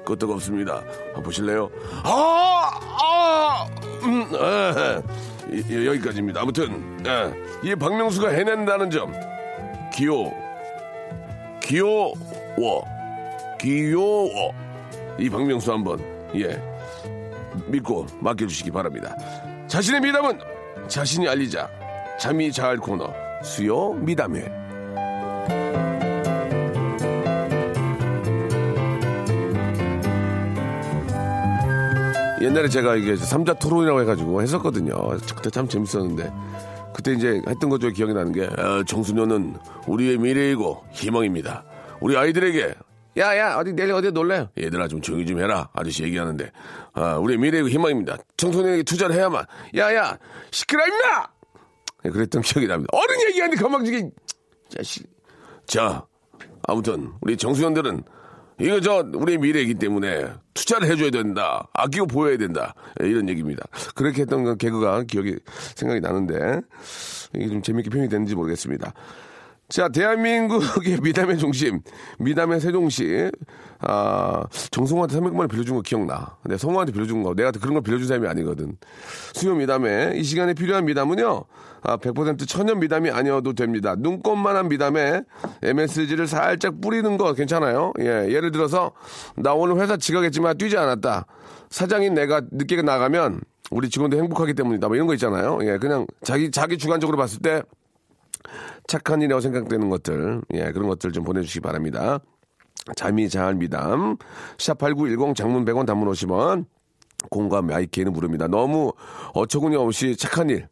끄떡 0.05 0.31
없습니다. 0.31 0.83
한번 1.07 1.23
보실래요? 1.23 1.71
아, 2.05 2.71
아, 3.03 3.67
음, 4.05 4.31
예, 4.35 5.03
예, 5.53 5.87
여기까지입니다. 5.87 6.41
아무튼 6.43 6.99
예, 7.07 7.33
이 7.69 7.75
박명수가 7.75 8.29
해낸다는 8.31 8.91
점 8.91 9.13
귀여워, 9.93 10.33
귀여워, 11.63 12.85
귀여워. 13.61 14.53
이 15.19 15.29
박명수 15.29 15.73
한번 15.73 16.01
예 16.35 16.61
믿고 17.67 18.07
맡겨주시기 18.21 18.71
바랍니다. 18.71 19.17
자신의 19.67 20.01
미담은 20.01 20.39
자신이 20.89 21.29
알리자. 21.29 21.69
잠이 22.19 22.53
잘 22.53 22.77
코너 22.77 23.13
수요 23.43 23.93
미담회. 23.95 25.90
옛날에 32.41 32.69
제가 32.69 32.97
이게 32.97 33.17
삼자 33.17 33.55
토론이라고 33.55 34.01
해가지고 34.01 34.43
했었거든요. 34.43 34.95
그때 35.37 35.51
참 35.51 35.69
재밌었는데 35.69 36.33
그때 36.95 37.13
이제 37.13 37.41
했던 37.47 37.71
것 37.71 37.81
중에 37.81 37.93
기억이 37.93 38.15
나는 38.15 38.33
게 38.33 38.45
어, 38.45 38.83
청소년은 38.85 39.57
우리의 39.87 40.19
미래이고 40.19 40.85
희망입니다. 40.93 41.65
우리 42.01 42.17
아이들에게 42.17 42.75
야야 43.19 43.57
어디 43.57 43.73
내일 43.73 43.93
어디 43.93 44.11
놀래? 44.11 44.49
얘들아 44.59 44.89
좀 44.89 45.01
조용히 45.01 45.27
좀 45.27 45.41
해라 45.41 45.69
아저씨 45.75 46.03
얘기하는데 46.05 46.51
아, 46.95 47.17
우리의 47.17 47.39
미래이고 47.39 47.69
희망입니다. 47.69 48.17
청소년에게 48.37 48.83
투자를 48.85 49.15
해야만 49.17 49.45
야야 49.77 50.19
시끄러 50.51 50.87
임마! 50.87 51.27
예, 52.07 52.11
그랬던 52.11 52.43
기억이 52.43 52.67
납니다. 52.67 52.89
어른 52.93 53.21
얘기하는데 53.29 53.63
건방지게 53.63 54.11
자식. 54.71 55.07
자 55.67 56.07
아무튼 56.67 57.13
우리 57.21 57.37
청소년들은 57.37 58.03
이거 58.61 58.81
저 58.81 59.05
우리의 59.15 59.39
미래이기 59.39 59.75
때문에 59.75 60.27
투자를 60.55 60.89
해줘야 60.89 61.11
된다. 61.11 61.67
아끼고 61.73 62.07
보여야 62.07 62.37
된다. 62.37 62.75
예, 63.03 63.09
이런 63.09 63.29
얘기입니다. 63.29 63.65
그렇게 63.95 64.23
했던 64.23 64.45
그 64.45 64.57
개그가 64.57 65.05
기억이 65.05 65.37
생각이 65.75 66.01
나는데 66.01 66.61
이게 67.35 67.49
좀 67.49 67.63
재밌게 67.63 67.89
표현이 67.91 68.09
되는지 68.09 68.35
모르겠습니다. 68.35 68.93
자, 69.71 69.89
대한민국의 69.89 70.99
미담의 71.01 71.39
중심, 71.39 71.81
미담의 72.19 72.61
세종시. 72.61 73.31
아, 73.79 74.45
정성호한테 74.73 75.17
300만 75.17 75.39
원 75.39 75.49
빌려준 75.49 75.77
거 75.77 75.83
기억나. 75.83 76.37
내 76.45 76.59
성호한테 76.59 76.93
빌려준 76.93 77.23
거. 77.23 77.35
내가 77.35 77.53
그런 77.53 77.75
걸 77.75 77.83
빌려준 77.83 78.09
사람이 78.09 78.27
아니거든. 78.27 78.77
수요 79.33 79.55
미담에 79.55 80.15
이 80.17 80.25
시간에 80.25 80.55
필요한 80.55 80.85
미담은요. 80.87 81.45
아, 81.83 81.97
100% 81.97 82.49
천연 82.49 82.81
미담이 82.81 83.11
아니어도 83.11 83.53
됩니다. 83.53 83.95
눈꽃만한 83.97 84.69
미담에 84.69 85.23
MSG를 85.63 86.27
살짝 86.27 86.81
뿌리는 86.81 87.17
거 87.17 87.33
괜찮아요. 87.33 87.93
예, 88.01 88.27
예를 88.29 88.51
들어서 88.51 88.91
나 89.37 89.55
오늘 89.55 89.81
회사 89.81 89.97
지각했지만 89.97 90.59
뛰지 90.59 90.77
않았다. 90.77 91.27
사장인 91.71 92.15
내가 92.15 92.43
늦게 92.51 92.83
나가면 92.83 93.41
우리 93.71 93.89
직원도 93.89 94.17
행복하기 94.17 94.53
때문이다. 94.55 94.89
뭐 94.89 94.97
이런 94.97 95.07
거 95.07 95.15
있잖아요. 95.15 95.61
예, 95.63 95.79
그냥 95.79 96.09
자기 96.25 96.51
자기 96.51 96.77
주관적으로 96.77 97.17
봤을 97.17 97.39
때 97.39 97.63
착한 98.87 99.21
일이라고 99.21 99.41
생각되는 99.41 99.89
것들, 99.89 100.43
예, 100.55 100.73
그런 100.73 100.89
것들 100.89 101.13
좀 101.13 101.25
보내주시기 101.25 101.61
바랍니다. 101.61 102.19
잠이 102.97 103.29
잘 103.29 103.55
미담, 103.55 104.17
샵8910 104.57 105.35
장문 105.35 105.65
100원 105.65 105.87
단문 105.87 106.11
50원, 106.11 106.65
콩과 107.31 107.67
마이키는 107.67 108.13
무룝니다. 108.13 108.49
너무 108.49 108.93
어처구니 109.35 109.77
없이 109.77 110.17
착한 110.17 110.51
일, 110.51 110.69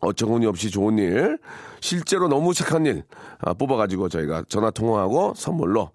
어처구니 0.00 0.46
없이 0.46 0.70
좋은 0.70 0.98
일, 0.98 1.38
실제로 1.80 2.28
너무 2.28 2.54
착한 2.54 2.86
일 2.86 3.04
아, 3.38 3.52
뽑아가지고 3.52 4.08
저희가 4.08 4.44
전화 4.48 4.70
통화하고 4.70 5.34
선물로 5.36 5.90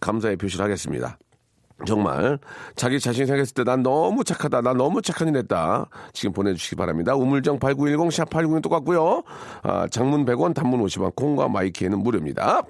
감사의 0.00 0.36
표시를 0.36 0.64
하겠습니다. 0.64 1.18
정말 1.86 2.38
자기 2.74 2.98
자신이 2.98 3.26
생각했을 3.26 3.54
때 3.54 3.64
난 3.64 3.82
너무 3.82 4.24
착하다. 4.24 4.62
난 4.62 4.76
너무 4.76 5.02
착한 5.02 5.28
일 5.28 5.36
했다. 5.36 5.86
지금 6.12 6.32
보내주시기 6.32 6.76
바랍니다. 6.76 7.14
우물정 7.14 7.58
8910 7.58 8.12
샵 8.12 8.30
8910 8.30 8.62
똑같고요. 8.62 9.22
아, 9.62 9.86
장문 9.88 10.24
100원 10.24 10.54
단문 10.54 10.80
50원 10.84 11.14
콩과 11.14 11.48
마이키에는 11.48 11.98
무료입니다. 12.02 12.62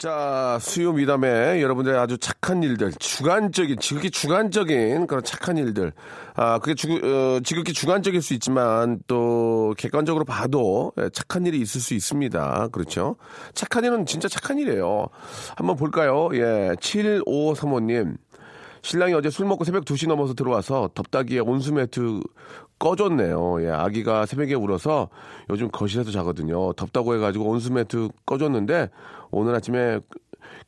자, 0.00 0.56
수요 0.62 0.94
미담에 0.94 1.60
여러분들의 1.60 1.98
아주 1.98 2.16
착한 2.16 2.62
일들, 2.62 2.90
주관적인, 2.98 3.80
지극히 3.80 4.10
주관적인 4.10 5.06
그런 5.06 5.22
착한 5.22 5.58
일들. 5.58 5.92
아, 6.36 6.58
그게 6.58 6.74
주, 6.74 6.88
어, 6.90 7.40
지극히 7.44 7.74
주관적일 7.74 8.22
수 8.22 8.32
있지만 8.32 9.00
또 9.06 9.74
객관적으로 9.76 10.24
봐도 10.24 10.94
예, 10.98 11.10
착한 11.10 11.44
일이 11.44 11.60
있을 11.60 11.82
수 11.82 11.92
있습니다. 11.92 12.68
그렇죠? 12.72 13.16
착한 13.52 13.84
일은 13.84 14.06
진짜 14.06 14.26
착한 14.26 14.58
일이에요. 14.58 15.08
한번 15.54 15.76
볼까요? 15.76 16.30
예, 16.32 16.74
7535님. 16.80 18.16
신랑이 18.80 19.12
어제 19.12 19.28
술 19.28 19.44
먹고 19.44 19.64
새벽 19.64 19.84
2시 19.84 20.08
넘어서 20.08 20.32
들어와서 20.32 20.88
덥다기에 20.94 21.40
온수 21.40 21.74
매트 21.74 22.22
꺼줬네요. 22.78 23.62
예, 23.64 23.68
아기가 23.68 24.24
새벽에 24.24 24.54
울어서 24.54 25.10
요즘 25.50 25.70
거실에서 25.70 26.10
자거든요. 26.10 26.72
덥다고 26.72 27.14
해가지고 27.14 27.44
온수 27.44 27.70
매트 27.70 28.08
꺼줬는데 28.24 28.88
오늘 29.30 29.54
아침에 29.54 30.00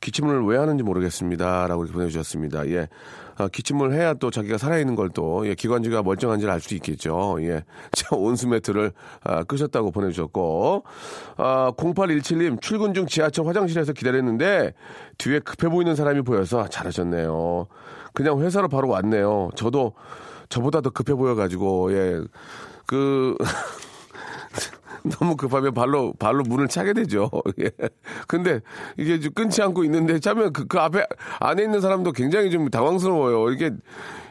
기침을 0.01 0.45
왜 0.45 0.57
하는지 0.57 0.83
모르겠습니다. 0.83 1.67
라고 1.67 1.83
이렇게 1.83 1.93
보내주셨습니다. 1.93 2.67
예. 2.69 2.87
아, 3.35 3.47
기침을 3.47 3.93
해야 3.93 4.13
또 4.13 4.29
자기가 4.29 4.57
살아있는 4.57 4.95
걸 4.95 5.09
또, 5.09 5.47
예, 5.47 5.55
기관지가 5.55 6.03
멀쩡한지를 6.03 6.53
알 6.53 6.59
수 6.59 6.75
있겠죠. 6.75 7.37
예. 7.41 7.63
자, 7.91 8.15
온수매트를, 8.15 8.91
아, 9.23 9.43
끄셨다고 9.43 9.91
보내주셨고, 9.91 10.83
아, 11.37 11.71
0817님, 11.75 12.61
출근 12.61 12.93
중 12.93 13.07
지하철 13.07 13.47
화장실에서 13.47 13.93
기다렸는데, 13.93 14.73
뒤에 15.17 15.39
급해 15.39 15.67
보이는 15.69 15.95
사람이 15.95 16.21
보여서 16.21 16.67
잘하셨네요. 16.67 17.65
그냥 18.13 18.39
회사로 18.41 18.67
바로 18.69 18.87
왔네요. 18.89 19.49
저도, 19.55 19.93
저보다 20.49 20.81
더 20.81 20.91
급해 20.91 21.15
보여가지고, 21.15 21.93
예. 21.93 22.21
그, 22.85 23.35
너무 25.19 25.35
급하면 25.35 25.73
발로 25.73 26.13
발로 26.13 26.43
문을 26.43 26.67
차게 26.67 26.93
되죠. 26.93 27.29
예. 27.59 27.69
근데 28.27 28.61
이게 28.97 29.19
좀 29.19 29.33
끊지 29.33 29.61
않고 29.61 29.83
있는데 29.83 30.19
차면 30.19 30.53
그, 30.53 30.65
그 30.65 30.79
앞에 30.79 31.05
안에 31.39 31.63
있는 31.63 31.81
사람도 31.81 32.13
굉장히 32.13 32.51
좀 32.51 32.69
당황스러워요. 32.69 33.51
이게 33.51 33.71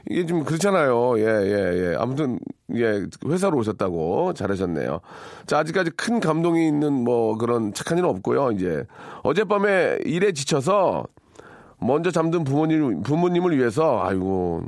이게 0.08 0.26
좀 0.26 0.44
그렇잖아요. 0.44 1.18
예, 1.18 1.24
예, 1.24 1.90
예. 1.90 1.96
아무튼 1.98 2.38
예, 2.74 3.04
회사로 3.26 3.58
오셨다고 3.58 4.32
잘하셨네요. 4.32 5.00
자, 5.46 5.58
아직까지 5.58 5.90
큰 5.90 6.20
감동이 6.20 6.66
있는 6.66 6.92
뭐 6.92 7.36
그런 7.36 7.74
착한 7.74 7.98
일은 7.98 8.08
없고요. 8.08 8.52
이제 8.52 8.84
어젯밤에 9.22 9.98
일에 10.04 10.32
지쳐서 10.32 11.04
먼저 11.78 12.10
잠든 12.10 12.44
부모님 12.44 13.02
부모님을 13.02 13.58
위해서 13.58 14.00
아이고 14.02 14.62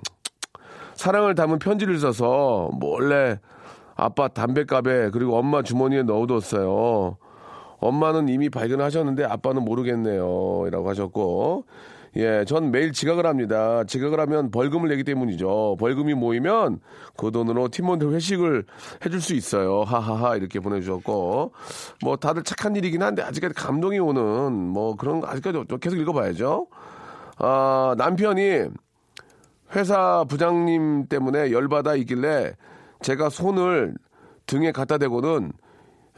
사랑을 0.94 1.34
담은 1.34 1.58
편지를 1.58 1.98
써서 1.98 2.70
몰래 2.74 3.38
아빠 3.96 4.28
담배갑에 4.28 5.10
그리고 5.10 5.36
엄마 5.36 5.62
주머니에 5.62 6.02
넣어뒀어요. 6.02 7.16
엄마는 7.78 8.28
이미 8.28 8.48
발견하셨는데 8.48 9.24
아빠는 9.24 9.62
모르겠네요. 9.64 10.68
라고 10.70 10.88
하셨고, 10.88 11.64
예, 12.16 12.44
전 12.44 12.70
매일 12.70 12.92
지각을 12.92 13.26
합니다. 13.26 13.82
지각을 13.84 14.20
하면 14.20 14.50
벌금을 14.50 14.88
내기 14.88 15.02
때문이죠. 15.04 15.76
벌금이 15.78 16.14
모이면 16.14 16.80
그 17.16 17.32
돈으로 17.32 17.68
팀원들 17.68 18.12
회식을 18.12 18.64
해줄 19.04 19.20
수 19.20 19.34
있어요. 19.34 19.82
하하하 19.82 20.36
이렇게 20.36 20.60
보내주셨고, 20.60 21.52
뭐 22.02 22.16
다들 22.16 22.44
착한 22.44 22.76
일이긴 22.76 23.02
한데 23.02 23.22
아직까지 23.22 23.54
감동이 23.54 23.98
오는 23.98 24.52
뭐 24.52 24.96
그런 24.96 25.20
거 25.20 25.26
아직까지 25.26 25.64
좀 25.68 25.78
계속 25.78 25.98
읽어봐야죠. 25.98 26.68
아, 27.38 27.94
남편이 27.98 28.68
회사 29.74 30.24
부장님 30.28 31.06
때문에 31.08 31.50
열받아 31.50 31.96
있길래 31.96 32.54
제가 33.04 33.28
손을 33.28 33.94
등에 34.46 34.72
갖다 34.72 34.96
대고는 34.96 35.52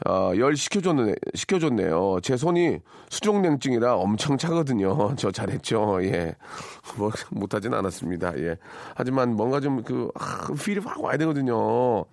어, 0.07 0.31
열 0.37 0.55
시켜줬네, 0.55 1.15
시켜줬네요. 1.33 2.19
제 2.21 2.37
손이 2.37 2.79
수족냉증이라 3.09 3.95
엄청 3.95 4.37
차거든요. 4.37 5.13
저 5.17 5.29
잘했죠. 5.29 5.99
예. 6.03 6.33
뭐, 6.97 7.11
못하진 7.29 7.73
않았습니다. 7.73 8.37
예. 8.37 8.55
하지만 8.95 9.35
뭔가 9.35 9.59
좀 9.59 9.83
그, 9.83 10.09
아, 10.15 10.47
필이 10.53 10.79
확 10.79 11.03
와야 11.03 11.17
되거든요. 11.17 12.05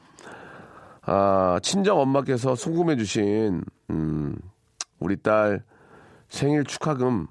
아, 1.02 1.60
친정 1.62 2.00
엄마께서 2.00 2.56
송금해주신, 2.56 3.62
음, 3.90 4.36
우리 4.98 5.16
딸 5.22 5.62
생일 6.28 6.64
축하금 6.64 7.28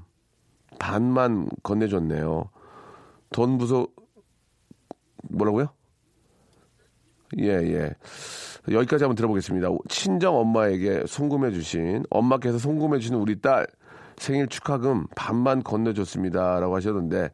반만 0.79 1.49
건네줬네요. 1.63 2.49
돈 3.31 3.57
부서, 3.57 3.87
뭐라고요? 5.23 5.67
예, 7.39 7.47
예. 7.47 7.91
여기까지 8.71 9.03
한번 9.03 9.15
들어보겠습니다. 9.15 9.69
친정 9.89 10.37
엄마에게 10.37 11.03
송금해 11.05 11.51
주신, 11.51 12.03
엄마께서 12.09 12.57
송금해 12.57 12.99
주신 12.99 13.15
우리 13.15 13.39
딸 13.41 13.67
생일 14.17 14.47
축하금 14.47 15.07
반만 15.15 15.63
건네줬습니다. 15.63 16.59
라고 16.59 16.75
하셨는데, 16.75 17.29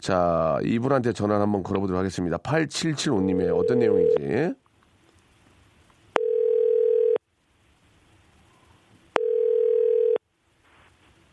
자, 0.00 0.58
이분한테 0.64 1.12
전화를 1.12 1.42
한번 1.42 1.62
걸어보도록 1.62 1.98
하겠습니다. 1.98 2.38
8775님의 2.38 3.56
어떤 3.56 3.78
내용인지. 3.78 4.54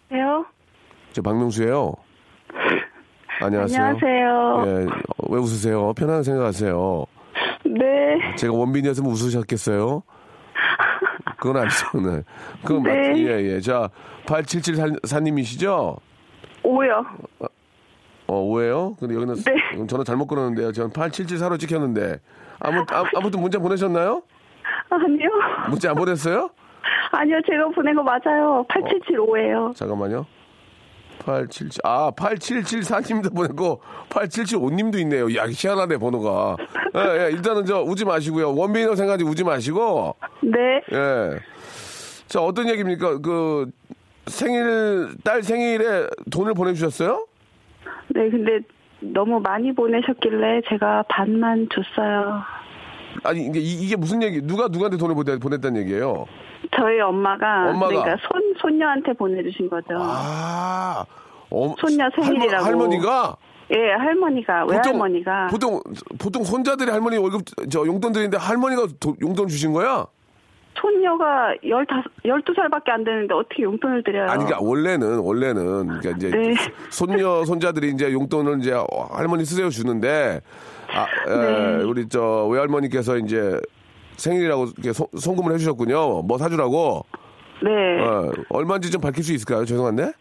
안녕하세요. 0.10 0.45
저 1.13 1.21
박명수예요 1.21 1.93
안녕하세요. 3.41 3.84
안녕하세요. 3.84 4.63
예, 4.65 4.86
왜 5.29 5.39
웃으세요? 5.39 5.93
편안하게 5.93 6.23
생각하세요. 6.23 7.05
네. 7.78 8.36
제가 8.36 8.54
원빈이었으면 8.54 9.10
웃으셨겠어요? 9.12 10.04
그건 11.38 11.58
아니죠, 11.62 12.00
네. 12.00 12.24
그건 12.64 12.84
네. 12.84 13.10
맞, 13.10 13.18
예, 13.18 13.56
예. 13.56 13.60
자, 13.60 13.90
8774님이시죠? 14.26 15.98
오요. 16.64 17.06
어, 18.28 18.40
오해요? 18.40 18.96
근데 19.00 19.14
여기는 19.16 19.36
네. 19.36 19.88
전화 19.88 20.04
잘못 20.04 20.28
끊었는데요. 20.28 20.72
저는 20.72 20.92
8774로 20.92 21.60
찍혔는데. 21.60 22.20
아무, 22.60 22.84
아, 22.90 23.04
아무튼 23.16 23.42
문자 23.42 23.60
보내셨나요? 23.60 24.24
아니요. 24.90 25.30
문자 25.70 25.90
안 25.90 25.96
보냈어요? 25.96 26.50
아니요, 27.12 27.40
제가 27.50 27.68
보낸 27.70 27.96
거 27.96 28.02
맞아요. 28.04 28.66
8775예요. 28.70 29.76
잠깐만요. 29.76 30.26
877, 31.19 31.82
아, 31.84 32.12
8774님도 32.12 33.36
보냈고, 33.36 33.82
8775님도 34.10 34.99
있네요. 35.01 35.34
야, 35.36 35.45
희한하네, 35.49 35.97
번호가. 35.97 36.58
예, 36.95 37.25
예, 37.25 37.32
일단은 37.32 37.65
저, 37.65 37.82
웃지 37.82 38.06
마시고요. 38.06 38.54
원빈이라고 38.56 38.95
생각하지 38.95 39.23
웃지 39.23 39.43
마시고, 39.43 40.15
네. 40.41 40.82
예. 40.91 41.39
자, 42.28 42.41
어떤 42.41 42.69
얘기입니까? 42.69 43.19
그, 43.19 43.69
생일, 44.28 45.10
딸 45.23 45.41
생일에 45.43 46.08
돈을 46.32 46.54
보내주셨어요? 46.54 47.25
네, 48.10 48.30
근데 48.30 48.60
너무 48.99 49.39
많이 49.39 49.73
보내셨길래 49.73 50.62
제가 50.69 51.04
반만 51.10 51.67
줬어요. 51.71 52.41
아니, 53.23 53.45
이게, 53.47 53.60
이- 53.60 53.84
이게 53.86 53.95
무슨 53.95 54.21
얘기, 54.23 54.41
누가 54.41 54.67
누구한테 54.67 54.97
돈을 54.97 55.15
보냈다는 55.39 55.82
얘기예요? 55.82 56.25
저희 56.76 57.00
엄마가, 57.00 57.70
엄마가. 57.70 57.88
그러니까 57.88 58.18
손 58.28 58.54
손녀한테 58.60 59.14
보내주신 59.14 59.70
거죠. 59.70 59.88
아, 60.00 61.06
어, 61.50 61.76
손녀 61.80 62.10
생일이라고. 62.16 62.64
할머, 62.66 62.88
니가 62.88 63.36
예, 63.72 63.92
할머니가 63.94 64.66
외할머니가 64.66 65.48
보통, 65.48 65.80
보통 66.20 66.44
손자들이 66.44 66.92
할머니 66.92 67.18
월급, 67.18 67.42
저 67.70 67.86
용돈 67.86 68.12
드리는데 68.12 68.38
할머니가 68.38 68.88
도- 69.00 69.16
용돈 69.22 69.48
주신 69.48 69.74
거야? 69.74 70.06
손녀가 70.78 71.54
15, 71.64 71.86
12살밖에 72.26 72.90
안 72.90 73.04
되는데 73.04 73.34
어떻게 73.34 73.64
용돈을 73.64 74.04
드려요? 74.04 74.26
아니, 74.30 74.44
그러니까 74.44 74.60
원래는, 74.62 75.20
원래는, 75.20 75.88
그러니까 75.88 76.10
이제 76.18 76.30
네. 76.30 76.54
손녀, 76.92 77.44
손자들이 77.46 77.90
이제 77.92 78.12
용돈을 78.12 78.60
이제 78.60 78.74
할머니 79.12 79.46
쓰세요 79.46 79.70
주는데, 79.70 80.42
아, 80.94 81.08
에, 81.32 81.78
네. 81.78 81.84
우리 81.86 82.08
저 82.10 82.46
외할머니께서 82.48 83.18
이제 83.18 83.60
생일이라고 84.17 84.65
이렇게 84.78 84.93
소- 84.93 85.10
송금을 85.15 85.54
해주셨군요. 85.54 86.21
뭐 86.23 86.38
사주라고. 86.38 87.06
네. 87.63 88.01
어, 88.06 88.32
얼마인지 88.49 88.91
좀 88.91 89.01
밝힐 89.01 89.23
수 89.23 89.34
있을까요? 89.34 89.65
죄송한데? 89.65 90.12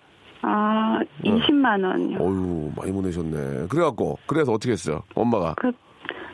아, 0.42 1.00
20만 1.24 1.83
원이요. 1.85 2.18
어유 2.20 2.70
많이 2.76 2.92
보내셨네. 2.92 3.66
그래갖고, 3.68 4.18
그래서 4.26 4.52
어떻게 4.52 4.72
했어요? 4.72 5.02
엄마가. 5.14 5.54
그, 5.57 5.72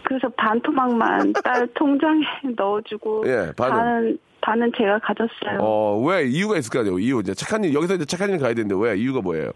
그래서 0.04 0.28
반 0.36 0.60
토막만 0.60 1.32
딸 1.44 1.66
통장에 1.74 2.24
넣어주고 2.56 3.24
예, 3.26 3.52
반은? 3.56 3.76
반은 3.76 4.18
반은 4.42 4.72
제가 4.76 4.98
가졌어요. 4.98 5.58
어, 5.60 6.02
왜? 6.04 6.24
이유가 6.26 6.56
있을 6.58 6.70
거 6.72 6.80
아니에요? 6.80 6.98
이유. 6.98 7.20
이제 7.20 7.34
착한 7.34 7.62
일, 7.62 7.72
여기서 7.74 7.94
이제 7.94 8.04
착한 8.04 8.30
일 8.30 8.38
가야 8.38 8.54
되는데 8.54 8.74
왜? 8.76 8.96
이유가 8.96 9.20
뭐예요? 9.20 9.50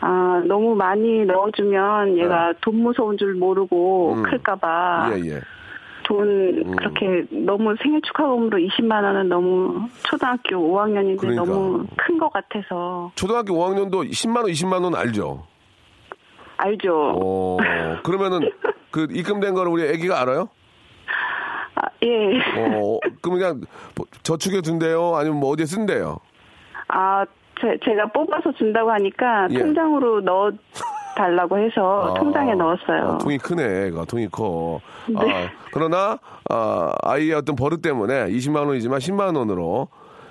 아 0.00 0.42
너무 0.46 0.74
많이 0.74 1.24
넣어주면 1.24 2.18
얘가 2.18 2.52
돈 2.60 2.76
무서운 2.82 3.16
줄 3.16 3.34
모르고 3.34 4.12
네. 4.16 4.20
음. 4.20 4.22
클까봐 4.24 5.12
예, 5.14 5.30
예. 5.30 5.40
돈 6.06 6.76
그렇게 6.76 7.24
너무 7.30 7.74
생일 7.82 8.00
축하금으로 8.02 8.58
20만 8.58 9.02
원은 9.02 9.28
너무 9.28 9.88
초등학교 10.08 10.56
5학년인데 10.56 11.18
그러니까. 11.18 11.44
너무 11.44 11.84
큰 11.96 12.18
것 12.18 12.32
같아서 12.32 13.10
초등학교 13.16 13.54
5학년도 13.54 14.08
10만 14.10 14.36
원, 14.36 14.46
20만 14.46 14.82
원 14.84 14.94
알죠? 14.94 15.44
알죠. 16.58 17.12
어, 17.20 17.56
그러면은 18.04 18.50
그 18.90 19.06
입금된 19.10 19.52
거를 19.54 19.70
우리 19.70 19.82
애기가 19.82 20.20
알아요? 20.22 20.48
아, 21.74 21.82
예. 22.02 22.38
어, 22.56 22.98
그럼 23.20 23.38
그냥 23.38 23.60
저축해 24.22 24.62
둔대요? 24.62 25.16
아니면 25.16 25.40
뭐 25.40 25.50
어디에 25.50 25.66
쓴대요? 25.66 26.18
아 26.88 27.26
제, 27.60 27.78
제가 27.84 28.06
뽑아서 28.12 28.52
준다고 28.52 28.90
하니까 28.90 29.48
예. 29.50 29.58
통장으로 29.58 30.20
넣어 30.20 30.50
달라고 31.16 31.58
해서 31.58 32.10
아, 32.14 32.14
통장에 32.18 32.54
넣었어요. 32.54 33.12
아, 33.14 33.18
통이 33.18 33.38
크네. 33.38 33.90
통이 34.06 34.28
커. 34.28 34.80
네. 35.08 35.46
아, 35.46 35.50
그러나, 35.72 36.18
아, 36.50 36.92
아이의 37.02 37.32
어떤 37.34 37.56
버릇 37.56 37.80
때문에 37.80 38.26
20만 38.26 38.66
원이지만 38.66 38.98
10만 38.98 39.36
원으로. 39.36 39.88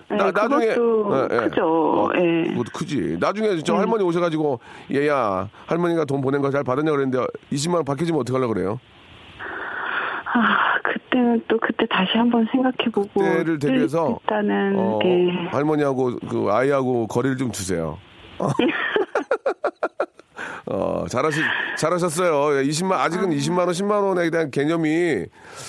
네, 0.08 0.18
그것도 0.18 0.60
크죠. 0.60 2.12
예. 2.18 2.44
그것도 2.50 2.72
크지. 2.72 3.18
나중에 3.20 3.58
저 3.64 3.74
음. 3.74 3.80
할머니 3.80 4.04
오셔가지고, 4.04 4.60
얘야, 4.94 5.50
할머니가 5.66 6.06
돈 6.06 6.22
보낸 6.22 6.44
거 6.44 6.52
잘 6.52 6.64
받았냐 6.64 6.92
그랬는데, 6.92 7.26
20만원 7.52 7.84
받기지면 7.84 8.22
어떡하려고 8.22 8.54
그래요? 8.54 8.80
아, 10.38 10.78
그때는 10.84 11.42
또 11.48 11.58
그때 11.60 11.86
다시 11.90 12.18
한번 12.18 12.46
생각해보고. 12.52 13.22
때를 13.22 13.58
대비해서, 13.58 14.20
일단은, 14.22 14.76
어, 14.78 15.00
예. 15.06 15.48
할머니하고 15.50 16.18
그 16.30 16.50
아이하고 16.52 17.08
거리를 17.08 17.38
좀 17.38 17.52
두세요. 17.52 17.98
어, 20.68 21.06
잘하시, 21.08 21.40
잘하셨어요. 21.78 22.62
20만, 22.64 22.94
아직은 22.94 23.30
20만원, 23.30 23.70
10만원에 23.70 24.30
대한 24.32 24.52
개념이 24.52 24.90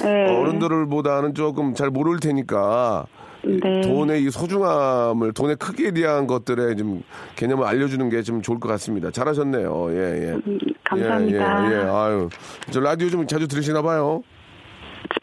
네. 0.02 0.36
어른들보다는 0.36 1.34
조금 1.34 1.74
잘 1.74 1.90
모를 1.90 2.18
테니까 2.18 3.04
네. 3.44 3.80
돈의 3.82 4.24
이 4.24 4.30
소중함을, 4.30 5.32
돈의 5.34 5.56
크기에 5.56 5.92
대한 5.92 6.26
것들에 6.26 6.74
좀 6.74 7.02
개념을 7.36 7.64
알려주는 7.66 8.08
게 8.10 8.22
좀 8.22 8.42
좋을 8.42 8.58
것 8.58 8.68
같습니다. 8.70 9.10
잘하셨네요. 9.12 9.86
예, 9.90 9.96
예. 9.96 10.30
음, 10.44 10.58
감사합니다. 10.82 11.70
예, 11.70 11.76
예, 11.76 11.80
예. 11.82 11.88
아유. 11.88 12.28
저 12.70 12.80
라디오 12.80 13.08
좀 13.10 13.26
자주 13.28 13.46
들으시나 13.46 13.82
봐요. 13.82 14.22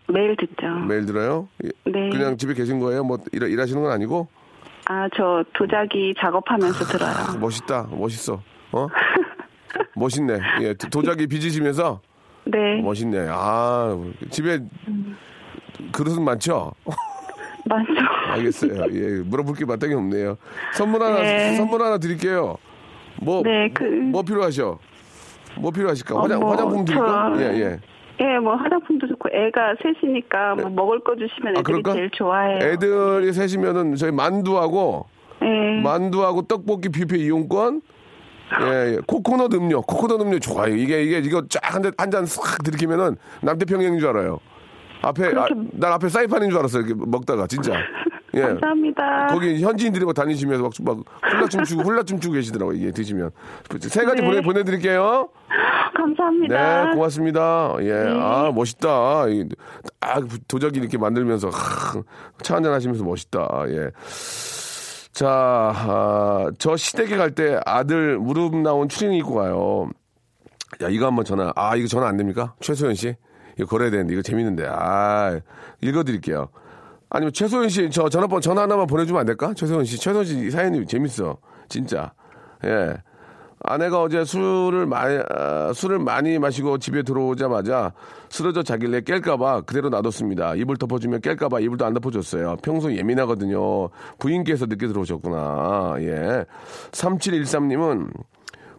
매일 0.08 0.36
듣죠. 0.36 0.68
매일 0.88 1.06
들어요? 1.06 1.48
예. 1.64 1.70
네. 1.86 2.10
그냥 2.10 2.38
집에 2.38 2.54
계신 2.54 2.80
거예요? 2.80 3.04
뭐 3.04 3.18
일, 3.32 3.44
일하시는 3.44 3.82
건 3.82 3.92
아니고? 3.92 4.28
아, 4.86 5.08
저 5.16 5.44
도자기 5.54 6.14
작업하면서 6.20 6.84
들어요. 6.86 7.40
멋있다. 7.40 7.88
멋있어. 7.92 8.42
어? 8.74 8.88
멋있네. 9.96 10.40
예, 10.62 10.74
도- 10.74 10.90
도자기 10.90 11.28
빚으시면서 11.28 12.02
네. 12.46 12.82
멋있네. 12.82 13.28
아, 13.30 13.98
집에 14.30 14.60
그릇은 15.92 16.24
많죠? 16.24 16.74
맞죠. 17.66 17.92
알겠어요. 18.32 18.86
예, 18.92 19.22
물어볼 19.24 19.56
게 19.56 19.66
마땅히 19.66 19.94
없네요. 19.94 20.38
선물 20.74 21.02
하나, 21.02 21.22
네. 21.22 21.56
선물 21.56 21.82
하나 21.82 21.98
드릴게요. 21.98 22.58
뭐, 23.22 23.42
네, 23.44 23.70
그- 23.74 23.84
뭐 23.86 24.22
필요하셔? 24.24 24.78
뭐 25.58 25.72
필요하실까? 25.72 26.16
어, 26.16 26.22
화장, 26.24 26.40
뭐, 26.42 26.52
화장품 26.52 26.84
드릴까? 26.84 27.34
저- 27.36 27.42
예, 27.42 27.60
예. 27.62 27.80
예, 28.20 28.38
뭐 28.40 28.56
화장품도 28.56 29.08
좋고 29.08 29.30
애가 29.32 29.76
셋이니까 29.82 30.56
뭐 30.56 30.70
먹을 30.70 31.00
거 31.04 31.16
주시면 31.16 31.58
아, 31.58 31.60
애들이 31.60 31.64
그럴까? 31.64 31.94
제일 31.94 32.10
좋아해요. 32.12 32.60
애들이 32.62 33.34
셋이면은 33.34 33.96
저희 33.96 34.12
만두하고, 34.12 35.06
예. 35.42 35.82
만두하고 35.82 36.44
떡볶이 36.44 36.90
뷔페 36.90 37.18
이용권, 37.18 37.82
예, 38.62 38.94
예. 38.96 39.00
코코넛 39.08 39.54
음료, 39.56 39.82
코코넛 39.82 40.22
음료 40.22 40.38
좋아요. 40.40 40.76
이게, 40.76 41.04
이게, 41.04 41.18
이거 41.20 41.44
쫙 41.50 41.74
한잔한잔싹 41.74 42.64
들이키면은 42.64 43.16
남태평양인 43.42 44.00
줄 44.00 44.10
알아요. 44.10 44.40
앞에, 45.02 45.26
아, 45.26 45.30
그렇게- 45.30 45.56
난 45.74 45.92
앞에 45.94 46.08
사이판인 46.08 46.50
줄 46.52 46.60
알았어요. 46.60 46.84
이렇게 46.86 47.02
먹다가, 47.06 47.48
진짜. 47.48 47.74
예. 48.36 48.42
감사합니다. 48.42 49.28
거기 49.28 49.62
현지인들이 49.62 50.06
막 50.06 50.14
다니시면서 50.16 50.64
막, 50.64 50.72
막 50.84 50.98
훌라춤 51.32 51.64
추고 51.64 51.82
훌라춤 51.88 52.20
추고 52.20 52.34
계시더라고요. 52.34 52.78
이게 52.78 52.92
드시면 52.92 53.32
세 53.82 54.04
가지 54.06 54.22
네. 54.22 54.28
보내 54.28 54.42
보내드릴게요. 54.42 55.30
감사합니다. 55.96 56.86
네, 56.86 56.94
고맙습니다. 56.96 57.76
예, 57.82 57.94
아 58.20 58.52
멋있다. 58.54 59.28
이, 59.28 59.48
아 60.02 60.20
도자기 60.48 60.80
이렇게 60.80 60.98
만들면서 60.98 61.50
하, 61.50 62.02
차 62.42 62.56
한잔 62.56 62.74
하시면서 62.74 63.04
멋있다. 63.04 63.48
예. 63.68 63.92
자, 65.14 65.28
아, 65.30 66.50
저 66.58 66.76
시댁에 66.76 67.18
갈 67.18 67.36
때 67.36 67.60
아들 67.68 68.18
무릎 68.18 68.56
나온 68.56 68.90
추리닝 68.90 69.20
입고 69.20 69.36
가요. 69.36 69.90
야, 70.82 70.90
이거 70.90 71.06
한번 71.06 71.24
전화. 71.24 71.54
아, 71.56 71.76
이거 71.76 71.88
전화 71.88 72.08
안 72.08 72.18
됩니까? 72.18 72.56
최소연 72.62 72.96
씨? 72.96 73.16
이거 73.56 73.68
걸어야 73.68 73.92
되는데, 73.92 74.14
이거 74.14 74.24
재밌는데. 74.24 74.66
아, 74.68 75.40
읽어드릴게요. 75.82 76.50
아니면 77.14 77.32
최소연 77.32 77.70
씨, 77.70 77.90
저 77.92 78.10
전화번 78.10 78.42
전화 78.42 78.64
하나만 78.64 78.88
보내주면 78.88 79.20
안 79.20 79.26
될까? 79.28 79.54
최소연 79.54 79.86
씨. 79.86 79.98
최소연 79.98 80.26
씨 80.26 80.50
사연이 80.50 80.86
재밌어. 80.86 81.38
진짜. 81.70 82.12
예. 82.66 82.96
아내가 83.66 84.02
어제 84.02 84.26
술을 84.26 84.88
많이, 84.88 85.20
아, 85.30 85.72
술을 85.74 86.00
많이 86.00 86.40
마시고 86.40 86.80
집에 86.80 87.04
들어오자마자 87.04 87.94
쓰러져 88.30 88.64
자길래 88.64 89.02
깰까봐 89.02 89.68
그대로 89.68 89.90
놔뒀습니다. 89.90 90.56
이불 90.56 90.78
덮어주면 90.78 91.22
깰까봐 91.22 91.64
이불도 91.64 91.86
안 91.86 91.94
덮어줬어요. 91.94 92.58
평소 92.64 92.92
예민하거든요. 92.92 93.90
부인께서 94.18 94.66
늦게 94.66 94.88
들어오셨구나. 94.88 95.96
예. 96.00 96.46
3713님은 96.92 98.12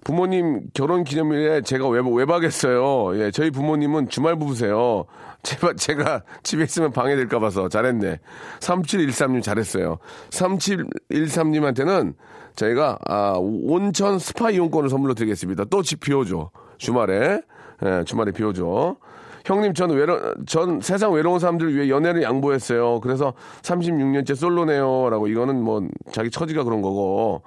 부모님 0.04 0.60
결혼 0.74 1.02
기념일에 1.04 1.62
제가 1.62 1.88
외박, 1.88 2.12
외박했어요. 2.12 3.18
예, 3.18 3.30
저희 3.30 3.50
부모님은 3.50 4.08
주말 4.10 4.36
부부세요. 4.38 5.06
제가, 5.42 5.74
제가 5.74 6.22
집에 6.42 6.64
있으면 6.64 6.92
방해될까 6.92 7.38
봐서 7.40 7.68
잘했네. 7.68 8.18
3713님 8.60 9.42
잘했어요. 9.42 9.98
3713님한테는 10.30 12.14
저희가, 12.56 12.98
아, 13.06 13.34
온천 13.38 14.18
스파 14.18 14.50
이용권을 14.50 14.88
선물로 14.88 15.14
드리겠습니다. 15.14 15.64
또 15.64 15.82
집 15.82 16.00
비워줘. 16.00 16.50
주말에. 16.78 17.40
예, 17.84 18.04
주말에 18.04 18.30
비워줘. 18.32 18.96
형님, 19.44 19.74
저는 19.74 19.96
외로, 19.96 20.18
전 20.46 20.80
세상 20.80 21.12
외로운 21.12 21.38
사람들 21.38 21.74
위해 21.74 21.90
연애를 21.90 22.22
양보했어요. 22.22 23.00
그래서 23.00 23.34
36년째 23.62 24.34
솔로네요. 24.34 25.10
라고 25.10 25.26
이거는 25.26 25.62
뭐 25.62 25.86
자기 26.12 26.30
처지가 26.30 26.64
그런 26.64 26.80
거고. 26.80 27.42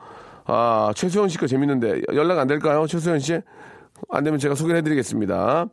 아, 0.48 0.92
최수현 0.96 1.30
씨가 1.30 1.48
재밌는데 1.48 2.02
연락 2.14 2.40
안 2.40 2.48
될까요? 2.48 2.88
최수현 2.88 3.20
씨? 3.20 3.40
안 4.10 4.24
되면 4.24 4.40
제가 4.40 4.56
소개해 4.56 4.82
드리겠습니다. 4.82 5.68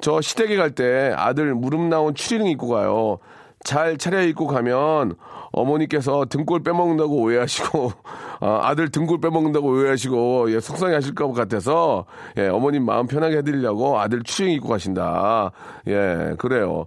저 0.00 0.20
시댁에 0.20 0.56
갈 0.56 0.70
때 0.74 1.12
아들 1.16 1.54
무릎 1.54 1.80
나온 1.82 2.14
추리닝 2.14 2.50
입고 2.52 2.68
가요. 2.68 3.18
잘 3.64 3.96
차려입고 3.98 4.46
가면 4.46 5.16
어머니께서 5.56 6.26
등골 6.26 6.62
빼먹는다고 6.62 7.16
오해하시고 7.16 7.92
아, 8.40 8.60
아들 8.64 8.90
등골 8.90 9.20
빼먹는다고 9.20 9.66
오해하시고 9.68 10.52
예, 10.52 10.60
속상해하실 10.60 11.14
것 11.14 11.32
같아서 11.32 12.04
예, 12.36 12.48
어머님 12.48 12.84
마음 12.84 13.06
편하게 13.06 13.38
해드리려고 13.38 13.98
아들 13.98 14.22
추리닝 14.22 14.56
입고 14.56 14.68
가신다. 14.68 15.50
예, 15.88 16.34
그래요. 16.38 16.84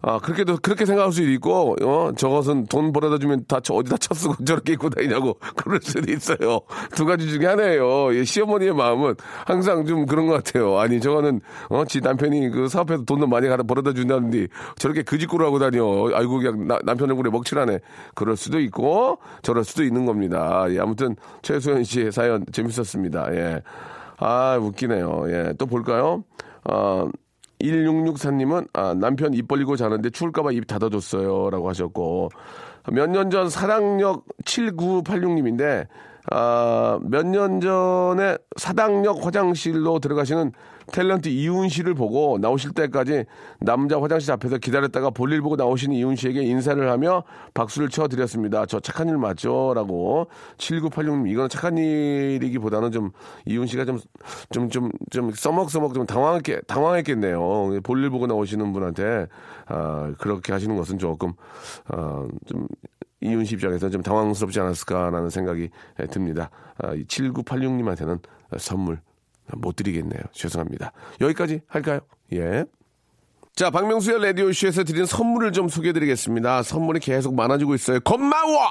아 0.00 0.18
그렇게도 0.20 0.58
그렇게 0.62 0.86
생각할 0.86 1.12
수도 1.12 1.28
있고 1.30 1.76
어, 1.82 2.12
저것은 2.16 2.66
돈 2.66 2.92
벌어다 2.92 3.18
주면 3.18 3.44
다 3.48 3.58
저- 3.60 3.74
어디다 3.74 3.96
쳤쓰고 3.96 4.36
저렇게 4.46 4.74
입고 4.74 4.88
다니냐고 4.90 5.36
그럴 5.56 5.80
수도 5.82 6.10
있어요. 6.12 6.60
두 6.94 7.04
가지 7.04 7.28
중에 7.28 7.46
하나예요. 7.46 8.14
예, 8.14 8.24
시어머니의 8.24 8.72
마음은 8.74 9.16
항상 9.46 9.84
좀 9.84 10.06
그런 10.06 10.26
것 10.28 10.34
같아요. 10.44 10.78
아니 10.78 11.00
저거는 11.00 11.40
어, 11.70 11.84
지 11.84 12.00
남편이 12.00 12.50
그 12.50 12.68
사업해서 12.68 13.02
돈도 13.04 13.26
많이 13.26 13.48
벌어다 13.66 13.92
준다는데 13.92 14.46
저렇게 14.76 15.02
그 15.02 15.18
짓구로 15.18 15.44
하고 15.44 15.58
다녀. 15.58 15.82
아이고 16.14 16.38
그냥 16.38 16.68
나- 16.68 16.78
남편 16.84 17.10
얼굴에 17.10 17.28
먹칠하네. 17.30 17.80
그럴 18.14 18.36
수도 18.36 18.60
있고 18.60 19.18
저럴 19.42 19.64
수도 19.64 19.82
있는 19.84 20.06
겁니다. 20.06 20.64
예, 20.70 20.78
아무튼 20.80 21.16
최소연 21.42 21.84
씨의 21.84 22.12
사연 22.12 22.44
재밌었습니다. 22.52 23.34
예. 23.34 23.62
아 24.18 24.58
웃기네요. 24.60 25.24
예, 25.28 25.54
또 25.58 25.66
볼까요? 25.66 26.24
어, 26.70 27.08
1664님은 27.60 28.68
아, 28.72 28.94
남편 28.94 29.34
입 29.34 29.46
벌리고 29.48 29.76
자는데 29.76 30.10
추울까봐 30.10 30.52
입 30.52 30.66
닫아줬어요. 30.66 31.50
라고 31.50 31.68
하셨고, 31.68 32.30
몇 32.92 33.08
년 33.10 33.30
전 33.30 33.48
사당역 33.48 34.24
7986님인데, 34.44 35.86
아, 36.30 36.98
몇 37.02 37.26
년 37.26 37.60
전에 37.60 38.36
사당역 38.56 39.24
화장실로 39.24 39.98
들어가시는 39.98 40.52
탤런트 40.88 41.28
이훈 41.28 41.68
씨를 41.68 41.94
보고 41.94 42.38
나오실 42.40 42.72
때까지 42.72 43.24
남자 43.60 44.00
화장실 44.00 44.32
앞에서 44.32 44.58
기다렸다가 44.58 45.10
볼일 45.10 45.40
보고 45.40 45.54
나오시는 45.56 45.96
이훈 45.96 46.16
씨에게 46.16 46.42
인사를 46.42 46.90
하며 46.90 47.22
박수를 47.54 47.88
쳐드렸습니다. 47.88 48.66
저 48.66 48.80
착한 48.80 49.08
일 49.08 49.16
맞죠? 49.16 49.72
라고 49.74 50.26
7986님 50.58 51.28
이거는 51.30 51.48
착한 51.48 51.78
일이기보다는 51.78 52.90
좀 52.92 53.10
이훈 53.46 53.66
씨가 53.66 53.84
좀 53.84 53.98
좀 54.50 54.68
좀 54.68 54.90
좀 55.10 55.30
써먹써먹 55.30 55.94
좀 55.94 56.04
당황했게 56.06 56.62
당황했겠네요. 56.66 57.80
볼일 57.82 58.10
보고 58.10 58.26
나오시는 58.26 58.72
분한테 58.72 59.26
아, 59.66 60.12
그렇게 60.18 60.52
하시는 60.52 60.76
것은 60.76 60.98
조금 60.98 61.32
아, 61.88 62.26
좀 62.46 62.66
이윤 63.22 63.44
씨 63.44 63.54
입장에서 63.54 63.88
좀 63.88 64.02
당황스럽지 64.02 64.60
않았을까라는 64.60 65.30
생각이 65.30 65.70
예, 66.00 66.06
듭니다. 66.06 66.50
아, 66.78 66.94
7986님한테는 66.94 68.20
선물 68.58 69.00
못 69.54 69.76
드리겠네요. 69.76 70.22
죄송합니다. 70.32 70.92
여기까지 71.20 71.60
할까요? 71.66 72.00
예. 72.32 72.64
자, 73.54 73.70
박명수의 73.70 74.22
라디오쇼에서 74.22 74.84
드린 74.84 75.04
선물을 75.04 75.52
좀 75.52 75.68
소개해 75.68 75.92
드리겠습니다. 75.92 76.62
선물이 76.62 77.00
계속 77.00 77.34
많아지고 77.34 77.74
있어요. 77.74 78.00
고마워! 78.00 78.70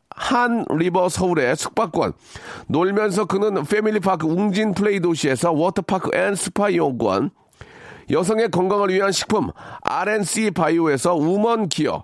한 0.15 0.65
리버 0.69 1.09
서울의 1.09 1.55
숙박권, 1.55 2.13
놀면서 2.67 3.25
크는 3.25 3.63
패밀리파크 3.63 4.27
웅진 4.27 4.73
플레이 4.73 4.99
도시에서 4.99 5.51
워터파크 5.51 6.15
and 6.15 6.35
스파 6.35 6.69
이용권, 6.69 7.31
여성의 8.11 8.51
건강을 8.51 8.89
위한 8.89 9.11
식품 9.11 9.51
RNC 9.81 10.51
바이오에서 10.51 11.15
우먼 11.15 11.69
기어 11.69 12.03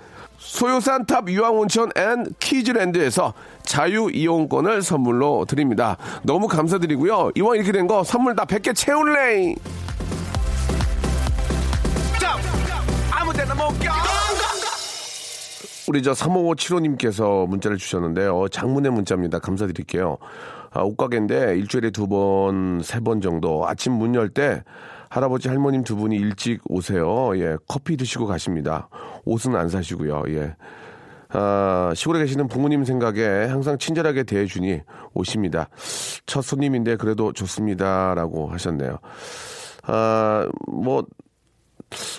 소요산 0.41 1.05
탑 1.05 1.29
유황온천 1.29 1.91
앤 1.95 2.25
키즈랜드에서 2.39 3.33
자유이용권을 3.63 4.81
선물로 4.81 5.45
드립니다. 5.45 5.97
너무 6.23 6.47
감사드리고요. 6.47 7.31
이왕 7.35 7.55
이렇게 7.55 7.71
된 7.71 7.87
거 7.87 8.03
선물 8.03 8.35
다 8.35 8.45
100개 8.45 8.75
채울래! 8.75 9.55
우리 15.87 16.01
저 16.03 16.11
3575님께서 16.13 17.47
문자를 17.47 17.77
주셨는데요. 17.77 18.47
장문의 18.49 18.91
문자입니다. 18.91 19.39
감사드릴게요. 19.39 20.17
아, 20.71 20.81
옷가게인데 20.81 21.57
일주일에 21.57 21.89
두 21.91 22.07
번, 22.07 22.81
세 22.83 22.99
번 23.01 23.19
정도 23.19 23.67
아침 23.67 23.93
문 23.93 24.15
열 24.15 24.29
때 24.29 24.63
할아버지 25.11 25.49
할머님 25.49 25.83
두 25.83 25.97
분이 25.97 26.15
일찍 26.15 26.61
오세요. 26.69 27.37
예, 27.37 27.57
커피 27.67 27.97
드시고 27.97 28.27
가십니다. 28.27 28.87
옷은 29.25 29.57
안 29.57 29.67
사시고요. 29.67 30.23
예. 30.29 30.55
아, 31.33 31.91
시골에 31.93 32.19
계시는 32.19 32.47
부모님 32.47 32.85
생각에 32.85 33.45
항상 33.45 33.77
친절하게 33.77 34.23
대해주니 34.23 34.79
오십니다. 35.13 35.67
첫 36.25 36.41
손님인데 36.41 36.95
그래도 36.95 37.33
좋습니다라고 37.33 38.47
하셨네요. 38.47 38.99
아, 39.83 40.47
뭐 40.71 41.03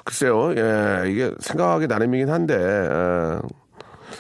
글쎄요, 0.04 0.52
예, 0.54 1.10
이게 1.10 1.30
생각하기 1.40 1.86
나름이긴 1.86 2.28
한데, 2.28 2.54
예, 2.54 3.38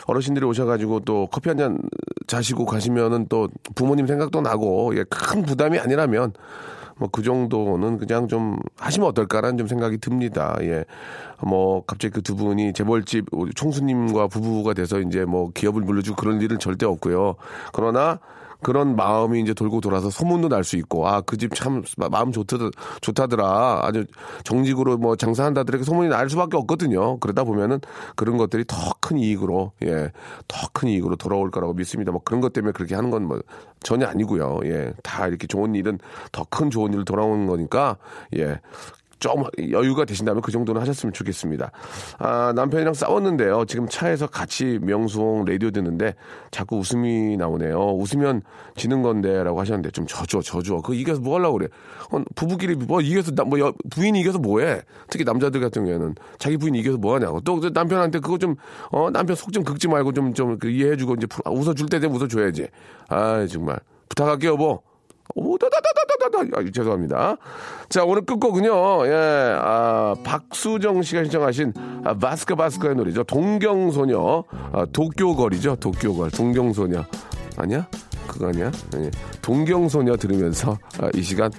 어르신들이 0.06 0.46
오셔가지고 0.46 1.00
또 1.00 1.28
커피 1.30 1.50
한 1.50 1.58
잔 1.58 1.78
자시고 2.26 2.64
가시면은 2.64 3.26
또 3.28 3.48
부모님 3.74 4.06
생각도 4.06 4.40
나고, 4.40 4.96
예, 4.96 5.04
큰 5.10 5.42
부담이 5.42 5.78
아니라면, 5.78 6.32
뭐 6.98 7.08
그 7.12 7.22
정도는 7.22 7.98
그냥 7.98 8.28
좀 8.28 8.58
하시면 8.78 9.08
어떨까라는 9.08 9.58
좀 9.58 9.66
생각이 9.66 9.98
듭니다. 9.98 10.56
예. 10.62 10.84
뭐 11.42 11.84
갑자기 11.84 12.14
그 12.14 12.22
두 12.22 12.36
분이 12.36 12.72
재벌집 12.72 13.26
총수님과 13.54 14.28
부부가 14.28 14.74
돼서 14.74 15.00
이제 15.00 15.24
뭐 15.24 15.50
기업을 15.52 15.82
물려주고 15.82 16.16
그런 16.16 16.40
일은 16.40 16.58
절대 16.58 16.86
없고요. 16.86 17.34
그러나 17.72 18.20
그런 18.62 18.96
마음이 18.96 19.40
이제 19.40 19.54
돌고 19.54 19.80
돌아서 19.80 20.10
소문도 20.10 20.48
날 20.48 20.64
수 20.64 20.76
있고 20.76 21.08
아 21.08 21.20
그 21.22 21.36
집 21.36 21.54
참 21.54 21.82
마음 21.96 22.32
좋다 22.32 22.56
좋다더라. 23.00 23.80
아주 23.82 24.06
정직으로 24.44 24.96
뭐 24.98 25.16
장사한다더라 25.16 25.82
소문이 25.82 26.08
날 26.08 26.30
수밖에 26.30 26.56
없거든요. 26.56 27.18
그러다 27.18 27.44
보면은 27.44 27.80
그런 28.16 28.36
것들이 28.36 28.64
더 28.66 28.76
큰 29.00 29.18
이익으로 29.18 29.72
예더 29.82 30.68
큰 30.72 30.88
이익으로 30.88 31.16
돌아올 31.16 31.50
거라고 31.50 31.74
믿습니다. 31.74 32.12
뭐 32.12 32.20
그런 32.24 32.40
것 32.40 32.52
때문에 32.52 32.72
그렇게 32.72 32.94
하는 32.94 33.10
건 33.10 33.22
뭐 33.26 33.40
전혀 33.82 34.06
아니고요. 34.06 34.60
예다 34.64 35.26
이렇게 35.28 35.46
좋은 35.48 35.74
일은 35.74 35.98
더 36.30 36.44
큰 36.50 36.70
좋은 36.70 36.92
일로 36.92 37.04
돌아오는 37.04 37.46
거니까 37.46 37.96
예 38.36 38.60
좀 39.22 39.44
여유가 39.70 40.04
되신다면 40.04 40.42
그 40.42 40.50
정도는 40.50 40.80
하셨으면 40.80 41.12
좋겠습니다. 41.12 41.70
아, 42.18 42.52
남편이랑 42.56 42.92
싸웠는데요. 42.92 43.64
지금 43.66 43.86
차에서 43.88 44.26
같이 44.26 44.80
명수홍 44.82 45.44
라디오 45.44 45.70
듣는데 45.70 46.14
자꾸 46.50 46.78
웃음이 46.78 47.36
나오네요. 47.36 47.78
웃으면 47.94 48.42
지는 48.74 49.00
건데라고 49.02 49.60
하셨는데 49.60 49.92
좀 49.92 50.06
져줘, 50.08 50.42
져줘. 50.42 50.80
그 50.82 50.94
이겨서 50.96 51.20
뭐 51.20 51.36
하려고 51.38 51.58
그래? 51.58 51.68
어, 52.10 52.20
부부끼리 52.34 52.74
뭐 52.74 53.00
이겨서 53.00 53.30
나- 53.30 53.44
뭐 53.44 53.60
여- 53.60 53.72
부인이 53.90 54.18
이겨서 54.20 54.40
뭐해? 54.40 54.82
특히 55.08 55.24
남자들 55.24 55.60
같은 55.60 55.84
경우에는 55.84 56.16
자기 56.38 56.56
부인이 56.56 56.76
이겨서 56.80 56.98
뭐 56.98 57.14
하냐고. 57.14 57.40
또그 57.40 57.70
남편한테 57.72 58.18
그거 58.18 58.38
좀 58.38 58.56
어, 58.90 59.08
남편 59.10 59.36
속 59.36 59.52
좀 59.52 59.62
긁지 59.62 59.86
말고 59.86 60.12
좀좀 60.12 60.58
이해해주고 60.64 61.14
이제 61.14 61.26
푸- 61.28 61.42
웃어줄 61.46 61.88
때 61.88 62.00
되면 62.00 62.16
웃어줘야지. 62.16 62.66
아 63.08 63.46
정말 63.46 63.78
부탁할게요, 64.08 64.52
여보. 64.52 64.82
오, 65.34 65.56
다다다다다다. 65.56 66.58
아, 66.58 66.64
죄송합니다. 66.72 67.36
자, 67.88 68.04
오늘 68.04 68.24
끝곡은요, 68.26 69.06
예, 69.06 69.56
아, 69.58 70.14
박수정 70.24 71.02
씨가 71.02 71.22
신청하신 71.24 71.72
아, 72.04 72.14
바스카 72.14 72.54
바스카의 72.54 72.96
노래죠. 72.96 73.24
동경소녀. 73.24 74.44
아, 74.72 74.86
도쿄걸이죠. 74.92 75.76
도쿄걸. 75.76 76.30
동경소녀. 76.32 77.04
아니야? 77.56 77.86
그거 78.26 78.48
아니야? 78.48 78.70
예. 78.96 79.10
동경소녀 79.42 80.16
들으면서 80.16 80.78
아, 81.00 81.08
이 81.14 81.22
시간 81.22 81.50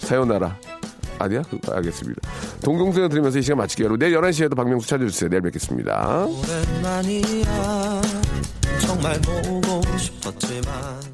사요나라. 0.00 0.56
아니야? 1.18 1.42
그거 1.42 1.74
알겠습니다. 1.74 2.20
동경소녀 2.64 3.08
들으면서 3.08 3.38
이 3.38 3.42
시간 3.42 3.58
마칠게요. 3.58 3.96
내일 3.96 4.16
11시에도 4.20 4.56
박명수 4.56 4.88
찾아주세요. 4.88 5.30
내일 5.30 5.42
뵙겠습니다. 5.42 6.26
오랜만이야 6.26 8.02
정말 8.80 9.20
보고 9.20 9.96
싶었지만 9.96 11.11